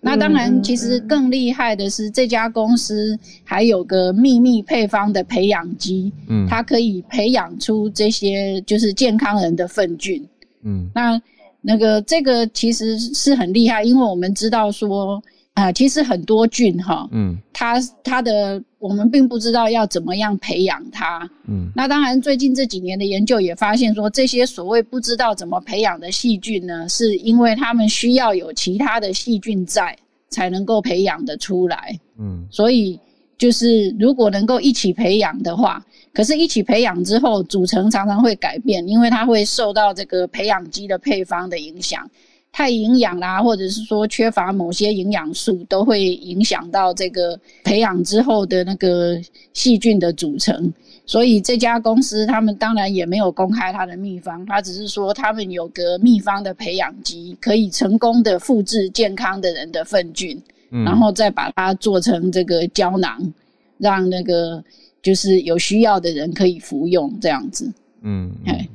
[0.00, 10.24] 那当然，其实更厉害的是这家公司还有个秘密配方的培养基，嗯，它可以培养出这些就是健康人的粪菌，
[10.62, 11.20] 嗯，那
[11.60, 15.20] 那个这个其实是很厉害，因为我们知道说。
[15.60, 29.94] 啊，其实很多菌哈，嗯，它它的我们并不知道要怎么样培养它，嗯，那当然最近这几年的研究也发现说，这些所谓不知道怎么培养的细菌呢，是因为它们需要有其他的细菌在
[30.30, 32.98] 才能够培养的出来，嗯，所以
[33.36, 42.08] 就是如果能够一起培养的话，可是一起培养之后组成常常会改变，因为它会受到这个培养基的配方的影响。
[42.52, 49.16] 太营养啦，或者是说缺乏某些营养素，都会影响到这个培养之后的那个
[49.54, 50.72] 细菌的组成。
[51.06, 60.40] 所以这家公司他们当然也没有公开它的秘方，他只是说他们有个秘方的培养基，可以成功的复制健康的人的粪菌，
[60.70, 63.32] 然后再把它做成这个胶囊，
[63.78, 64.62] 让那个
[65.02, 67.72] 就是有需要的人可以服用这样子。
[68.02, 68.68] 嗯，哎。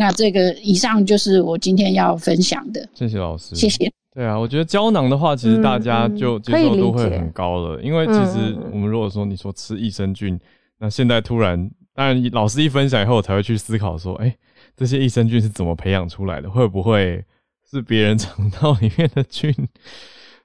[0.00, 2.88] 那这个以上就是我今天要分享的。
[2.94, 3.92] 谢谢老师，谢谢。
[4.14, 10.40] 对啊，我觉得胶囊的话，其实大家就接受度会很高了，因为其实我们如果说你说吃益生菌，
[10.78, 14.34] 那现在突然，当然老师一分享以后，才会去思考说，哎，
[14.74, 16.48] 这些益生菌是怎么培养出来的？
[16.48, 17.22] 会不会
[17.70, 19.54] 是别人 肠道里面的菌？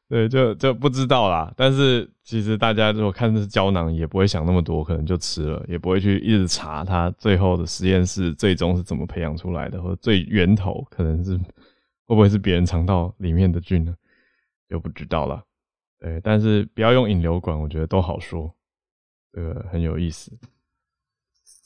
[0.07, 1.51] 对，就就不知道啦。
[1.57, 11.35] 但是其实大家如果看的是胶囊，也不会想那么多，可能就吃了，也不会去一直查它最后的实验室最终是怎么培养出来的，或者最源头可能是
[12.05, 13.95] 会不会是别人肠道里面的菌呢？
[14.69, 15.43] 就不知道了。
[15.99, 18.53] 对，但是不要用引流管，我觉得都好说，
[19.33, 20.31] 这个很有意思。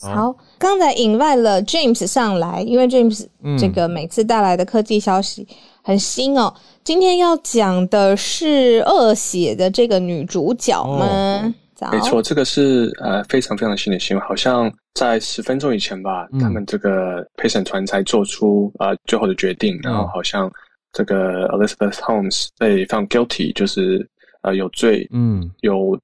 [0.01, 3.27] 好，刚才引外了 James 上来，因为 James
[3.59, 5.45] 这个每次带来的科技消息
[5.83, 6.53] 很新哦。
[6.85, 11.53] 今天要讲的是恶血的这个女主角吗？
[11.91, 20.49] 没错，这个是呃非常非常新的新闻，好像在十分钟以前吧，他们这个陪审团才做出呃最后的决定，然后好像
[20.93, 24.05] 这个 Elizabeth Holmes 被放 guilty，就是
[24.43, 25.97] 呃有罪，嗯，有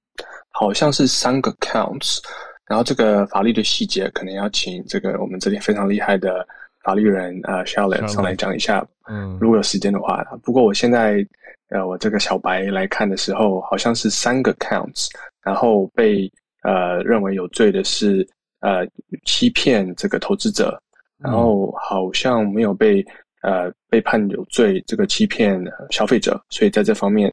[0.51, 2.19] 好像是三个 counts。
[2.67, 6.47] 然后这个法律的细节可能要请这个我们这里非常厉害的
[6.83, 10.23] 法律人呃 Charlotte 上来讲一下，嗯，如果有时间的话。
[10.43, 11.23] 不过我现在
[11.69, 15.09] 呃我这个小白来看的时候，好像是三个 counts，
[15.43, 16.31] 然后被
[16.63, 18.27] 呃认为有罪的是
[18.61, 18.85] 呃
[19.25, 20.81] 欺骗这个投资者，
[21.19, 23.05] 然后好像没有被
[23.43, 27.31] 呃被判有罪这个欺骗消费者，所以在这方面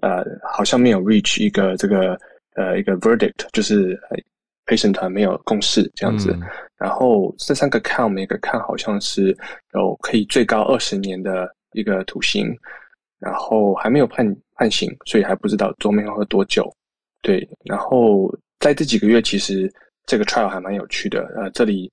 [0.00, 2.18] 呃好像没有 reach 一个这个
[2.56, 4.00] 呃一个 verdict，就是。
[4.64, 6.36] 陪审团没有共识这样子，
[6.78, 9.36] 然后这三个 count 每个 count 好像是
[9.74, 12.56] 有可以最高二十年的一个徒刑，
[13.18, 16.72] 然后还没有判判刑，所以还不知道桌面会多久。
[17.22, 19.72] 对，然后在这几个月，其实
[20.06, 21.24] 这个 trial 还蛮有趣的。
[21.36, 21.90] 呃，这里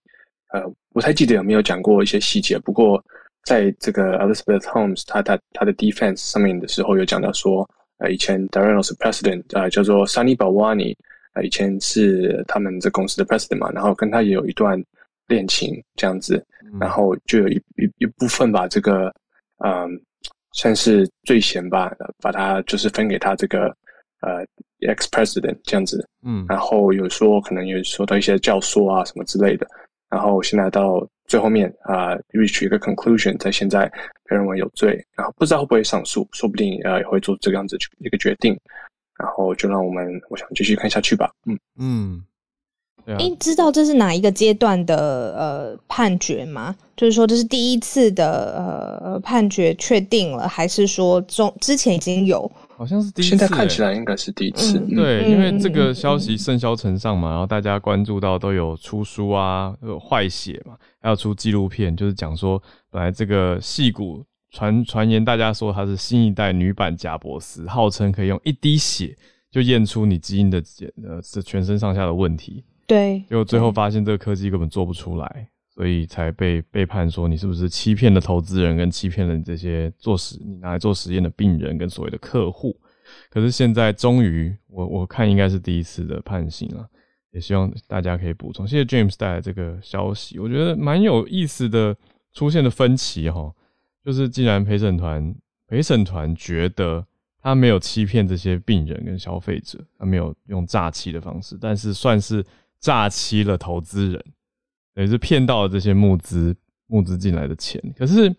[0.53, 0.63] 呃
[0.93, 3.03] 不太记得有没有讲过一些细节，不过
[3.43, 7.67] 在这个 Elizabeth Holmes 他他他的 defense 上面的时候有讲到说，
[7.97, 10.95] 呃，以前 d a r r e n s president 呃叫做 Sunny Balwani。
[11.34, 14.82] 啊，以前是他们这公司的 president 嘛，然后跟他也有一段
[15.27, 16.43] 恋情这样子，
[16.80, 19.13] 然后就有一一一部分把这个，
[19.63, 19.89] 嗯，
[20.53, 23.67] 算是罪嫌吧，把他就是分给他这个
[24.21, 24.43] 呃
[24.80, 29.67] ex president 这样子，嗯，然后有说可能有说到一些教唆啊什么之类的，
[30.09, 33.88] 然后现在到最后面啊，reach 一个 conclusion，在现在
[34.27, 38.59] 被认为有罪，然后不知道会不会上诉，说不定呃也会做这个样子一个决定。
[39.20, 41.30] 然后就让我们，我想继续看下去吧。
[41.45, 42.24] 嗯嗯，
[43.05, 46.76] 哎，知道这是哪一个阶段的呃判决吗？
[46.95, 52.49] 就是说这是第一次的呃判决确定了，还是说中之前已经有？
[52.78, 53.30] 好像是第一次。
[53.30, 54.80] 现在看起来应该是第一次。
[54.80, 64.24] 对，因为这个消息甚嚣尘上嘛，然后大家关注到都有出书啊，有坏血嘛，还有出纪录片，就是讲说本来这个戏骨。
[64.52, 69.16] 传传言，大家说她是新一代女版贾伯斯，号称可以用一滴血
[69.52, 70.62] 就验出你基因的
[71.04, 72.64] 呃这全身上下的问题。
[72.88, 82.76] 对，结果最后发现这个科技根本做不出来，所以才被被判说你是不是欺骗了投资人，跟欺骗了这些做实你拿来做实验的病人跟所谓的客户。
[83.30, 86.88] 可是现在终于，我我看应该是第一次的判刑了，
[87.32, 88.68] 也希望大家可以补充。
[88.68, 91.95] 谢谢 James 带来这个消息，我觉得蛮有意思的，
[92.34, 93.52] 出现的分歧哈。
[94.10, 95.36] 就是，既然陪审团
[95.68, 97.05] 陪审团觉得
[97.39, 102.43] 他没有欺骗这些病人跟消费者，他没有用诈欺的方式，但是算是
[102.80, 104.26] 诈欺了投资人，
[104.95, 106.55] 也是骗到了这些募资
[106.88, 107.80] 募资进来的钱。
[107.95, 108.36] 可是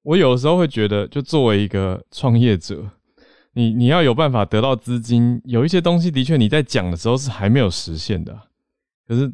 [0.00, 2.90] 我有时候会觉得，就作为一个创业者，
[3.52, 8.40] 你你要有办法得到资金，有一些东西的确你在讲的时候是还没有实现的，
[9.06, 9.30] 可是。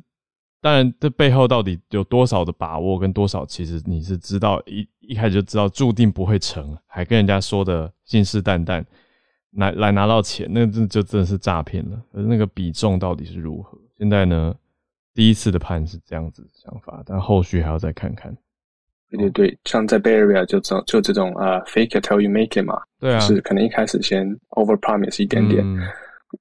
[0.67, 8.85] 当然，这背后到底有多少的把握，跟多少其实你是知道一一开始就知道注定不会成，还跟人家说的信誓旦旦，
[9.53, 11.97] 来来拿到钱，那这就真的是诈骗了。
[12.13, 13.79] 而那个比重到底是如何？
[13.97, 14.53] 现在呢，
[15.15, 18.37] 第一次的判是这样子想法，但后续还要再看看。
[19.09, 25.65] 对对对，像在 Bay Area 就这就这种啊，fake it till you make it 嘛，对啊，是可能一开始先 over promise 一点点。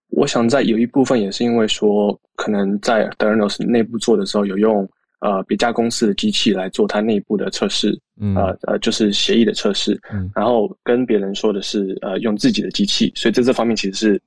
[0.10, 4.88] 我想在有一部分也是因为说，可能在 d e r n o s 内部做的时候有用
[5.20, 7.98] 呃别家公司的机器来做它内部的测试，
[8.36, 10.30] 呃呃就是协议的测试，嗯。
[10.36, 14.22] 然后跟别人说的是呃用自己的机器，所以在这方面其实是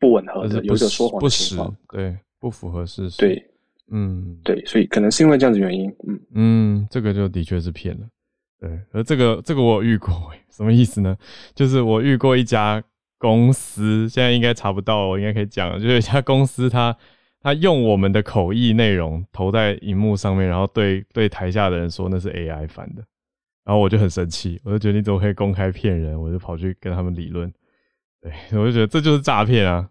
[0.00, 3.42] 不吻合的，有一个说谎的情况，对，不符合事实，对，
[3.90, 6.20] 嗯，对，所以可能是因为这样子原因，嗯。
[6.34, 8.06] 嗯，这个就的确是骗了。
[8.60, 11.16] 对，而这个这个我有遇过， 什么意思呢？
[11.54, 12.82] 就是我遇过一家
[13.24, 16.94] 公司，现在应该查不到，我应该可以讲，就是一家公司，他
[17.40, 23.02] 他用我们的口译内容投在荧幕上面，然后对对台下的人说那是 AI 翻的，
[23.64, 26.20] 然后我就很生气，我就觉得你怎么可以公开骗人？
[26.20, 27.50] 我就跑去跟他们理论，
[28.20, 29.88] 对我就觉得这就是诈骗啊，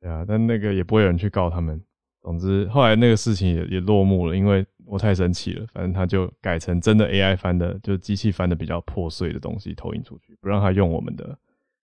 [0.00, 1.82] 对啊，但那个也不会有人去告他们。
[2.22, 4.64] 总之后来那个事情也也落幕了，因为。
[4.90, 11.38] 我太生气了，反正他就改成真的 AI 翻的，就机器翻的比较破碎的东西投影出去，不让他用我们的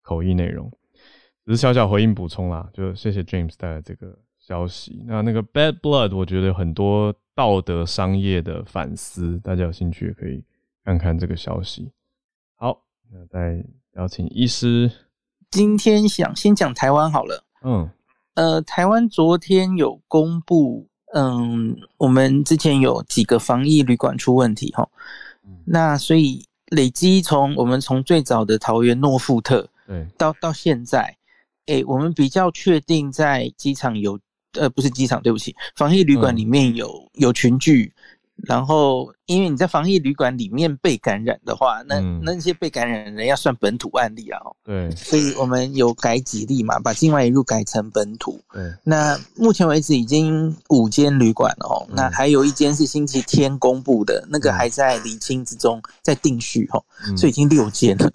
[0.02, 0.70] 口译内容。
[1.44, 5.04] 只是小小回应补充啦，就谢谢 James 带来这个消息。
[5.06, 10.44] 那那个 Bad Blood，我觉得很多道德商业的反思，大家有兴趣也可以
[10.84, 11.90] 看看这个消息。
[12.56, 13.64] 好，那再
[13.94, 14.90] 邀请医师，
[15.50, 17.44] 今天想先讲台湾好了。
[17.62, 17.90] 嗯，
[18.34, 20.88] 呃，台湾昨天有公布。
[21.14, 24.88] 嗯，我们之前有几个防疫旅馆出问题哈，
[25.66, 31.14] 那所以累积从我们从最早的桃园诺富特，对，到到现在，
[31.66, 34.18] 哎，我们比较确定在机场有，
[34.54, 37.92] 呃，不是机场，对不起，防疫旅馆里面有有群聚。
[38.48, 44.40] 然后，因为你在防疫旅馆里面被感染的话，那那些被感染的人要算本土案例啊。
[44.64, 48.40] 对，所以我们有改几例嘛，把境外一路改成本土。
[48.52, 56.84] 对，那目前为止已经五间旅馆了哦，那还有一间是星期天公布的，那个还在厘清之中，在定序哦，
[57.16, 58.10] 所以已经六间了。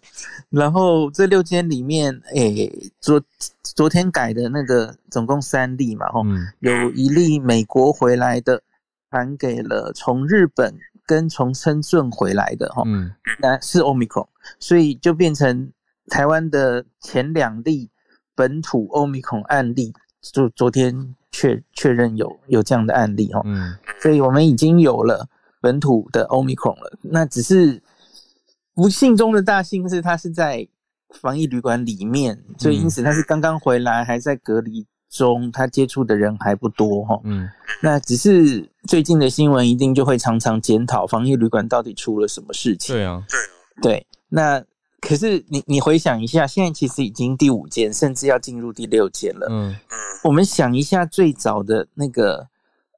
[0.49, 3.21] 然后这六间里面，诶，昨
[3.63, 6.21] 昨天改的那个总共三例嘛，吼，
[6.59, 8.61] 有一例美国回来的。
[9.09, 13.11] 传给了从日本跟从深圳回来的哈，嗯。
[13.39, 14.27] 那是 omicron，
[14.59, 15.71] 所以就变成
[16.07, 17.89] 台湾的前两例
[18.35, 25.27] 本土 omicron 案例，就昨天确确认有有这样的案例哈，嗯，所以我们已经有了
[25.61, 27.81] 本土的 omicron 了，那只是
[28.73, 30.67] 不幸中的大幸是它是在
[31.21, 34.85] 防疫旅馆里面，所以因此他是刚刚回来还在隔离。
[35.09, 37.49] 中他接触的人还不多哈，嗯，
[37.81, 42.95] 那只是最近的新闻一定就会常常检讨防疫旅馆到底出了什么事情。
[42.95, 43.23] 对啊，
[43.81, 44.63] 对，那
[45.01, 49.47] 可是你你回想一下，现在其实已经第五间，甚至要进入第六间了。
[49.49, 52.47] 嗯嗯，我们想一下最早的那个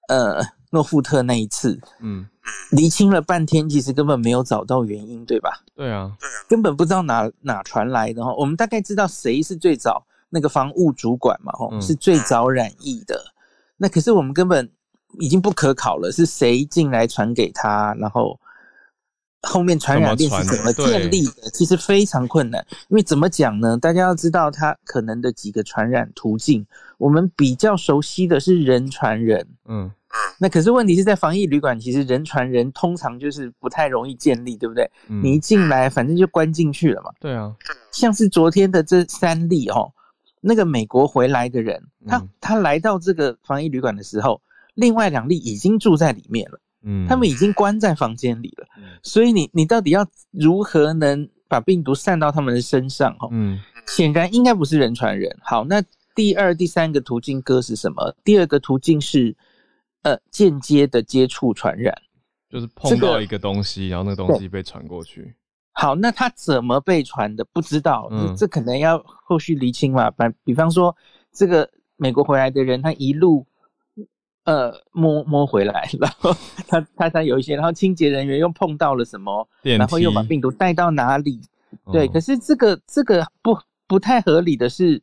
[0.07, 2.25] 呃诺富特那一次，嗯，
[2.71, 5.49] 厘清了半天，其实根本没有找到原因，对吧？
[5.75, 6.15] 对啊，
[6.47, 8.33] 根本不知道哪哪传来的哈。
[8.35, 10.05] 我们大概知道谁是最早。
[10.31, 13.19] 那个防务主管嘛，吼，是最早染疫的。
[13.77, 14.69] 那可是我们根本
[15.17, 17.93] 已经不可考了，是谁进来传给他？
[17.95, 18.39] 然后
[19.41, 21.49] 后面传染链是怎么建立的？
[21.53, 23.77] 其实非常困难，因为怎么讲呢？
[23.77, 26.65] 大家要知道它可能的几个传染途径，
[26.97, 29.47] 我们比较熟悉的是人传人。
[29.67, 29.89] 嗯，
[30.37, 34.89] 那可是问题是在防疫旅馆，其实人传人通常就是不太容易建立，对不对？
[35.07, 37.11] 你一进来，反正就关进去了嘛。
[37.19, 37.55] 对啊，
[37.91, 39.91] 像是昨天的这三例，哦。
[40.41, 44.41] 那个美国回来的人，他他来到这个防疫旅馆的时候，
[44.75, 48.67] 另外两例已经住在里面了，嗯，他们已经关在房间里了，
[49.03, 53.15] 所以你你到底要如何能把病毒散到他们的身上？
[53.17, 55.35] 哈，嗯，显然应该不是人传人。
[55.43, 55.83] 好，那
[56.15, 58.15] 第二、第三个途径哥是什么？
[58.23, 59.35] 第二个途径是
[60.03, 61.93] 呃间接的接触传染，
[62.49, 65.35] 就是碰到一个东西，然后那个东西被传过去。
[65.73, 67.45] 好，那他怎么被传的？
[67.53, 70.11] 不知道，这可能要后续厘清嘛。
[70.11, 70.93] 比比方说，
[71.31, 73.45] 这个美国回来的人，他一路
[74.45, 76.35] 呃摸摸回来， 然后
[76.67, 81.41] 他他他有一些，然后清洁人员又碰到了什么，然后又把病毒带到哪里？
[81.91, 85.01] 对，可是这个这个不不太合理的是。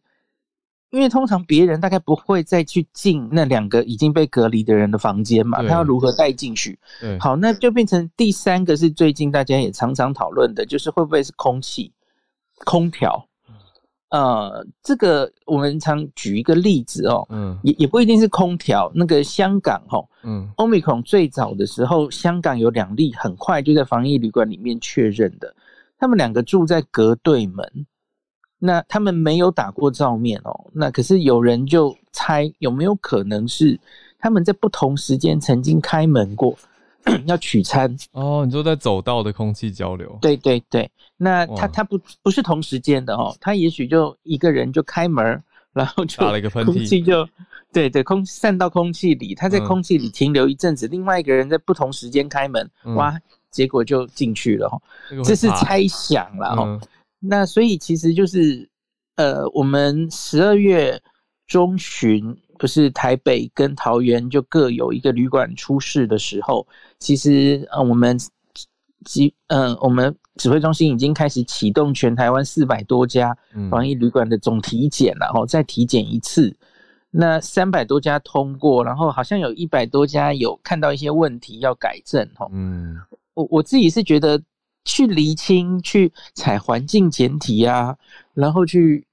[0.91, 6.79] 因为通常别人大概不会再去进那两个已经被隔离的人的房间嘛，他要如何带进去？
[7.19, 11.93] 好，那就变成第三个是最近大家也常常讨论的，就是会不会是空气
[12.65, 13.26] 空调？
[14.11, 18.91] 呃，这个我们常举一个例子哦，嗯，也也不一定是空调。
[18.95, 25.55] 那个香港哦，嗯，欧米孔最早的时候，香港有两例，很快就在防疫旅馆里面确认的，
[25.99, 27.87] 他们两个住在隔对门。
[28.59, 33.79] 那他们没有打过照面哦，那可是有人就猜有没有可能是
[34.19, 36.57] 他们在不同时间曾经开门过
[37.27, 38.45] 要取餐哦？
[38.45, 40.19] 你说在走道的空气交流？
[40.21, 45.43] 对对对，那他他不不是同时间的哦，他也许就一个人就开门，
[45.73, 47.29] 然后就打了一个喷嚏，空气就
[47.73, 53.17] 对对，空散到空气里，他在空气里停留一阵子，另外一个人在不同时间开门，哇，
[53.51, 54.81] 结果就进去了哈。
[55.25, 56.81] 这是猜想了哈。
[57.21, 58.69] 那所以其实就是，
[59.15, 61.01] 呃，我们十二月
[61.47, 66.67] 中旬不是台北跟桃园就各有一个旅馆出事的时候，
[66.99, 68.19] 其实呃我们
[69.05, 73.37] 基嗯我们指挥中心已经开始启动全台湾四百多家
[73.71, 76.57] 防疫旅馆的总体检了，然后再体检一次。
[77.19, 82.47] 那三百多家通过，然后好像有一百多家有看到一些问题要改正哈。
[82.53, 82.97] 嗯，
[83.33, 84.39] 我我自己是觉得
[84.85, 87.97] 去厘清、去采环境简体啊，
[88.35, 89.07] 然后去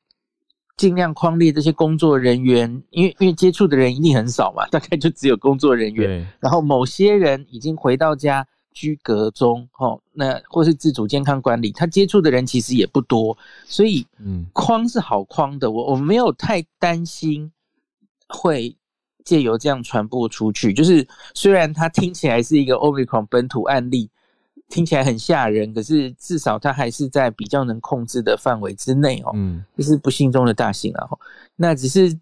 [0.77, 6.27] 尽量框列这些工作人员，因为因为接触的人一定很少嘛， 大概就只有工作人员。
[6.39, 17.51] 然后某些人已经回到家居隔中，哦，那或是自主健康管理，他接触的人其实也不多，所以嗯，框是好框的，我我没有太担心。
[18.29, 18.75] 会
[19.23, 24.09] 借由这样传播出去，就是虽然它听起来是一个 Omicron 本土案例，
[24.73, 29.29] 听起来很吓人，可是至少它还是在比较能控制的范围之内哦。
[29.35, 31.07] 嗯，这是不幸中的大幸啊。
[31.55, 32.19] 那只是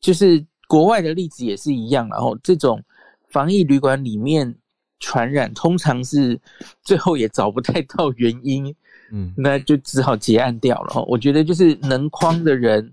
[0.00, 2.82] 就是国外的例子也是一样，然后这种
[3.28, 4.52] 防疫旅馆里面
[4.98, 6.40] 传染，通常是
[6.82, 8.74] 最后也找不太到原因，
[9.12, 11.04] 嗯，那就只好结案掉了。
[11.04, 12.92] 我觉得就是能框的人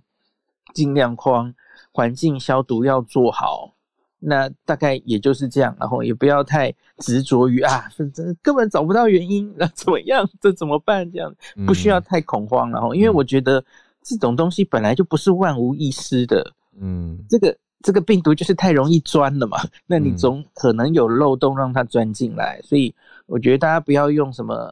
[0.76, 1.52] 尽量框。
[1.92, 3.74] 环境消毒要做好，
[4.20, 10.30] 那大概也就是这样，然后也不要太执着于啊，这根本找不到原因， 那怎么样？
[10.42, 11.10] 这怎么办？
[11.12, 11.34] 这样
[11.66, 13.64] 不需要太恐慌，然后因为我觉得
[14.04, 19.58] 这种东西本来就不是万无一失的，嗯，这个这个病毒就是太容易钻了嘛，
[19.88, 22.94] 那你总可能有漏洞让它钻进来，所以
[23.30, 24.70] 我觉得大家不要用什么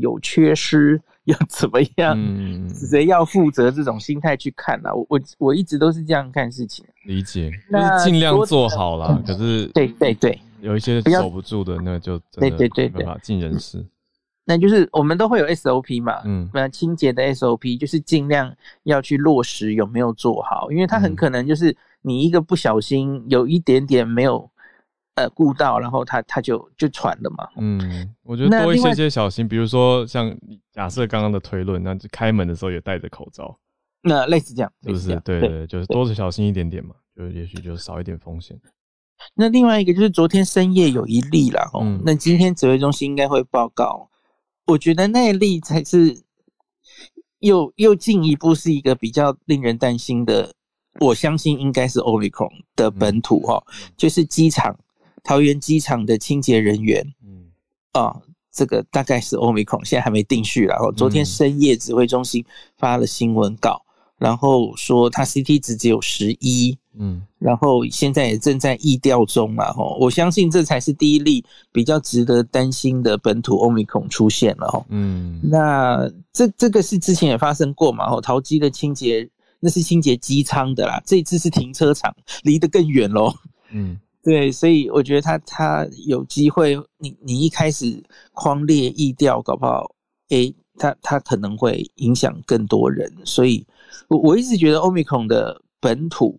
[0.00, 1.00] 有缺失。
[1.26, 2.18] 要怎么样？
[2.68, 4.92] 谁要负责这种心态去看呢？
[4.92, 6.84] 我我我一直都是这样看事情。
[7.04, 9.22] 理解，就是尽量做好了。
[9.24, 13.86] 可是，对对对，有一些守不住的，那就对对对对，尽人事。
[14.44, 24.50] 那就是我们都会有 SOP 嘛，嗯，那清洁的 SOP 就是尽量要去落实有没有做好，因为它很可能就是你一个不小心有一点点没有。
[25.14, 27.46] 呃，顾到，然后他他就就传了嘛。
[27.58, 30.34] 嗯，我觉得多一些些小心，比如说像
[30.72, 33.58] 假设刚刚的推论，那就开门的时候也戴着口罩。
[34.02, 35.14] 那类似这样，是不是？
[35.20, 38.58] 对对，就是多着小心一点点嘛，就也许就少一点风险。
[39.34, 44.08] 那另外一个就是昨天深夜有一例了，哦，那今天指挥中心应该会报告。
[44.66, 46.22] 我觉得那一例才是
[47.40, 50.54] 又又进一步是一个比较令人担心的。
[51.00, 53.62] 我相信应该是 Omicron 的本土哈，
[53.96, 54.78] 就是机场。
[55.22, 57.46] 桃园机场的清洁人员，嗯，
[57.92, 58.20] 啊，
[58.50, 60.64] 这个大概是欧米孔，现在还没定序。
[60.64, 62.44] 然后昨天深夜指挥中心
[62.76, 63.80] 发了新闻稿，
[64.18, 79.28] 然后说他 CT 值只有十一，嗯，然后现在也正在疫调中嘛，吼，我相信这才是第一例比较值得担心的本土欧米孔出现了，吼，嗯，那这这个是之前也发生过嘛，吼，桃机的清洁
[79.60, 82.12] 那是清洁机舱的啦，这次是停车场，
[82.42, 83.32] 离得更远喽，
[83.70, 83.98] 嗯。
[84.22, 88.00] 对，所以我觉得他他有机会，你你一开始
[88.32, 89.96] 框列意调搞不好，
[90.28, 93.66] 诶，他他可能会影响更多人，所以
[94.06, 96.38] 我我一直觉得欧米孔的本土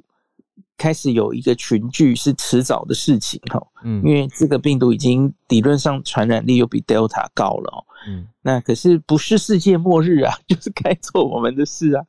[0.77, 12.05] 开始有一个群聚是迟早的事情哈，嗯，因为这个病毒已经理论上传染力又比 Delta 高了，嗯，那可是不是世界末日啊， 就是该做我们的事啊，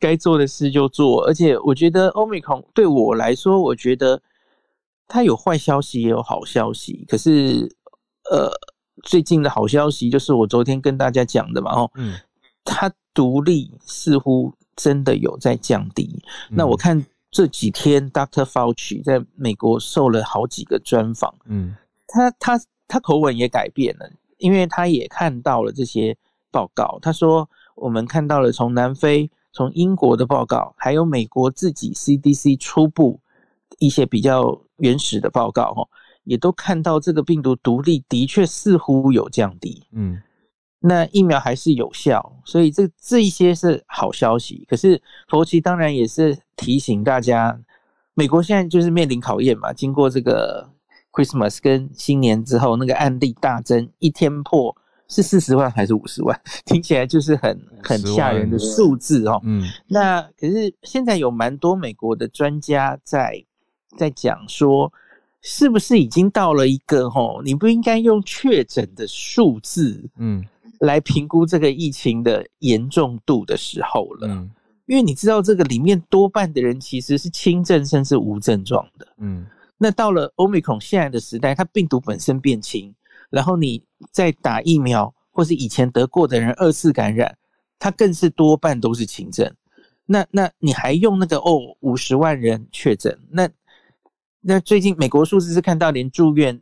[0.00, 4.22] 该做的事就做，而且我觉得欧米孔对我来说，我觉得。
[5.08, 7.04] 它有坏消息，也有好消息。
[7.08, 7.68] 可是，
[8.30, 8.52] 呃，
[9.02, 12.14] 最近的好消息就是我昨天跟大家讲的嘛，哦，嗯，
[12.62, 16.22] 它独立似乎真的有在降低。
[16.50, 18.44] 那我看这几天，Dr.
[18.44, 21.74] Fauci 在美国受了好几个专访，嗯，
[22.06, 26.16] 他他他口吻也改变了，因为他也看到了这些
[26.50, 26.98] 报告。
[27.02, 33.20] 他说，我们看到了从南非、从英国的报告，还有美国自己 CDC 初步
[33.78, 34.60] 一些比较。
[34.80, 35.82] 原始的报告哈，
[36.22, 40.22] 也都看到这个病毒毒力的确似乎有降低，嗯，
[40.78, 44.64] 那疫苗还是有效，所以这这一些是好消息。
[44.70, 47.60] 可是佛奇当然也是提醒大家，
[48.14, 49.72] 美国现在就是面临考验嘛。
[49.72, 50.70] 经过这个
[51.10, 54.72] Christmas 跟新年之后，那个案例大增，一天破
[55.08, 56.40] 是四十万还是五十万？
[56.64, 59.40] 听起来就是很很吓人的数字哦。
[59.42, 63.44] 嗯，那可是现在有蛮多美国的专家在。
[63.96, 64.92] 在讲说，
[65.40, 70.44] 是不是已经到了一个吼，你不应该用确诊的数字，嗯，
[70.80, 74.48] 来评估这个疫情的严重度的时候了？
[74.86, 79.06] 因为你知道这个里面多半的人其实是轻症甚至无症状的。
[79.18, 82.94] 嗯，那到了 Omicron 现在的时代，它病毒本身变轻，
[83.30, 87.36] 然后你再打疫苗，或是以前得过的人二次感染，
[87.78, 89.52] 它更是多半都是轻症。
[90.06, 93.18] 那那你还用那个哦五十万人确诊？
[93.30, 93.46] 那
[94.40, 96.60] 那最近美国数字是看到连住院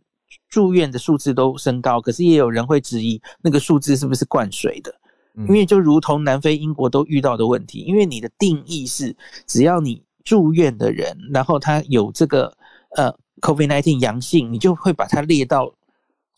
[0.48, 4.94] 住院的数字都升高，可是也有人会质疑那个数字是不是灌水的？
[5.38, 9.14] 因为就如同南非、英国都遇到的问题，因为你的定义是
[9.46, 12.50] 只要你住院的人，然后他有这个
[12.96, 15.70] 呃 COVID-19 阳性，你就会把它列到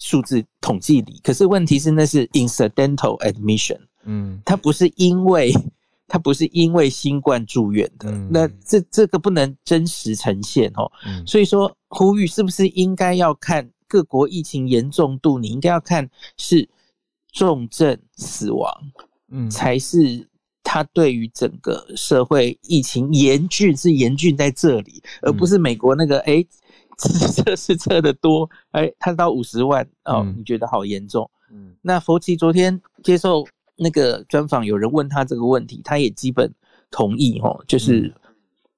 [0.00, 1.20] 数字统计里。
[1.22, 5.54] 可是问题是那是 incidental admission，嗯，它不是因为
[6.08, 10.90] 它不是因为新冠住院的，那这这个不能真实呈现哦。
[11.24, 15.38] 所以说呼吁是不是应该要看各国疫情严重度？
[15.38, 16.68] 你应该要看是。
[17.30, 18.72] 重症死亡，
[19.30, 20.26] 嗯，才是
[20.64, 26.44] 他对于整个社会疫情严峻是严峻在这里，而不是美国那个哎，
[26.96, 31.30] 测是测的多，哎，他到五十万哦，你觉得好严重？
[31.52, 33.46] 嗯，那佛奇昨天接受
[33.78, 36.52] 那个专访，有人问他这个问题，他也基本
[36.90, 38.12] 同意哦，就是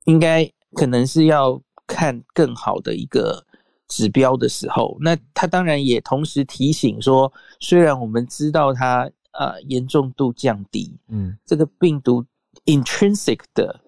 [0.04, 3.44] 应该可能是要看更好的一个。
[3.92, 12.24] 指标的时候，那他当然也同时提醒说，虽然我们知道它呃严重度降低，嗯，这个病毒
[12.66, 13.80] intrinsic 的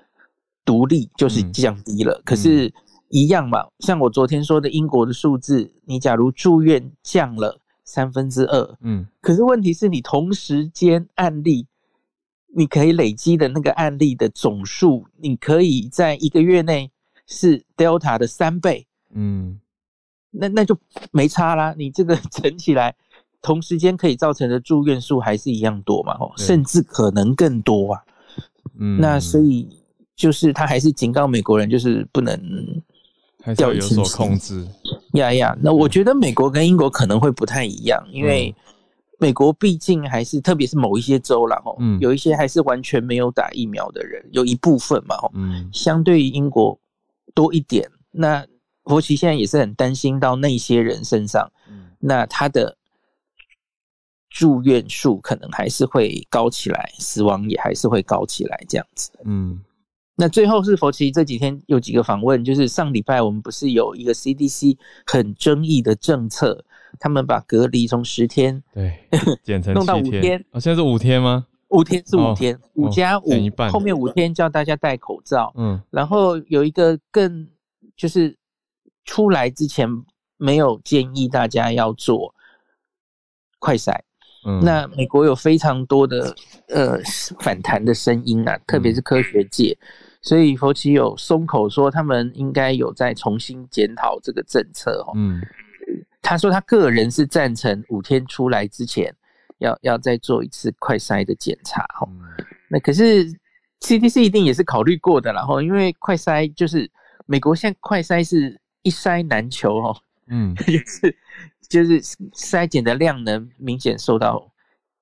[0.64, 2.74] 独立就是降低了，可是，
[3.10, 11.66] 一样嘛，像我昨天说的英国的数字，你假如住院降了三分之二，嗯，可是问题是你同时间案例，
[12.54, 16.90] 你可以累积的那个案例的总数，你可以在一个月内
[17.26, 19.58] 是 Delta 的三倍，嗯。
[20.34, 20.74] 那那就
[21.10, 22.96] 没差啦，你这个乘起来，
[23.42, 28.02] 同时间可以造成的住院数还是一样多嘛，哦，甚至可能更多啊。
[28.78, 29.68] 嗯，那所以
[30.16, 32.34] 就是他还是警告美国人，就是不能
[33.56, 34.66] 掉以轻心，控制。
[35.14, 38.54] 呀呀，那我觉得美国跟英国可能会不太一样，因为
[39.18, 46.78] 美国毕竟还是，特别是某一些州啦，哦，有一些还是完全没有打疫苗的人，有一部分嘛，哦，嗯，相对于英国
[47.34, 48.46] 多一点，那。
[48.86, 52.76] 佛奇现在也是很担心到那些人身上，嗯那他的
[54.28, 59.12] 住院数可能还是会高起来，死亡也还是会高起来，这样子。
[59.24, 59.62] 嗯，
[60.22, 66.64] 那最后是佛奇这几天有几个访问，就是上礼拜我们不是有一个 CDC 很争议的政策，
[67.00, 68.96] 他们把隔离从十天对
[69.42, 71.46] 减成弄到五天，啊，现在是五天吗？
[71.70, 73.32] 五天是五天，五加五，
[73.72, 75.52] 后面五天叫大家戴口罩。
[75.56, 77.48] 嗯，然后有一个更
[77.96, 78.36] 就是。
[79.04, 79.88] 出来之前
[80.36, 82.32] 没有建议大家要做
[83.58, 83.92] 快筛，
[84.46, 86.32] 嗯，那美国有非常多的
[86.68, 87.00] 呃
[87.40, 89.76] 反弹的声音啊，特别是科学界，
[90.22, 95.42] 所以佛奇有松口说他们应该有在重新检讨这个政策哦，嗯，
[96.22, 99.14] 他说他个人是赞成五天出来之前
[99.58, 102.08] 要要再做一次快筛的检查哦，
[102.68, 103.30] 那可是
[103.80, 106.90] CDC 一定也是考虑过的然后因为快筛就是
[107.26, 108.58] 美国现在快筛是。
[108.84, 109.96] 一筛难求哦，
[110.26, 111.16] 嗯， 就是
[111.68, 112.02] 就是
[112.32, 114.44] 筛检的量能明显受到，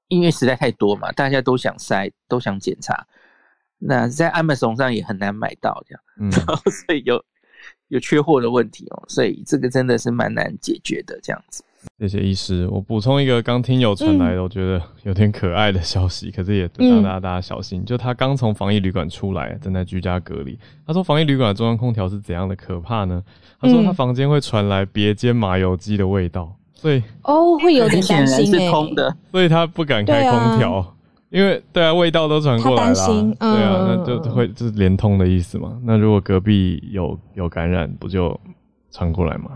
[0.08, 3.06] 因为实在太多嘛，大家都想筛，都想检查，
[3.80, 7.20] 那在 Amazon 上也很难买到这样，嗯， 然后所以有
[7.88, 11.64] 有缺货的问题哦，所以这个真的是蛮难解决的这样子。
[11.98, 17.82] 谢谢医师，我补充一个刚听友传来的，我觉得有点可爱的消息，可是也让大家大家小心。
[17.86, 20.58] 就他刚从防疫旅馆出来，正在居家隔离。
[20.86, 23.22] 他说防疫旅馆的中央空调是怎样的可怕呢？
[23.58, 30.96] 他说他房间会传来别间麻油鸡的味道，所以哦会有点担心是通的，所以他不敢开空调，
[31.30, 32.94] 因为对啊味道都传过来了，
[33.38, 35.78] 对啊，那就会就是连通的意思嘛。
[35.84, 38.38] 那如果隔壁有有感染，不就
[38.90, 39.52] 传过来吗？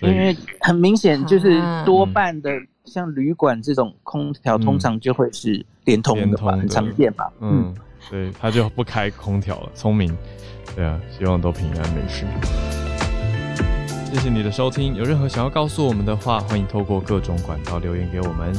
[0.00, 2.50] 因为很明显，就是多半的
[2.84, 7.30] 像旅馆这种空调，通常就会是连通的吧，很常见吧。
[7.40, 7.74] 嗯，
[8.10, 10.14] 对，他就不开空调了，聪明。
[10.74, 12.26] 对啊，希望都平安没事。
[14.10, 18.52] 谢谢你的收听，有任何想要告诉我们的话，欢迎透过各种管道留言给我们，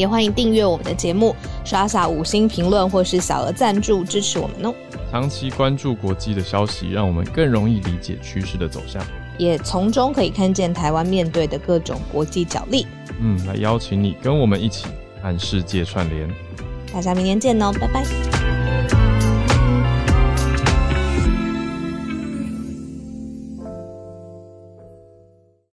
[0.00, 4.74] 也欢迎订阅我们的节目，刷下五星评论或是小额赞助支持我们哦。
[5.10, 9.02] 长期关注国际的消息，让我们更容易理解趋势的走向。
[9.36, 12.86] 也从中可以看见台湾面对的各种国际角力。
[13.20, 14.86] 嗯，来邀请你跟我们一起
[15.20, 16.26] 看世界串联。
[16.90, 18.39] 大家明天见哦，拜拜。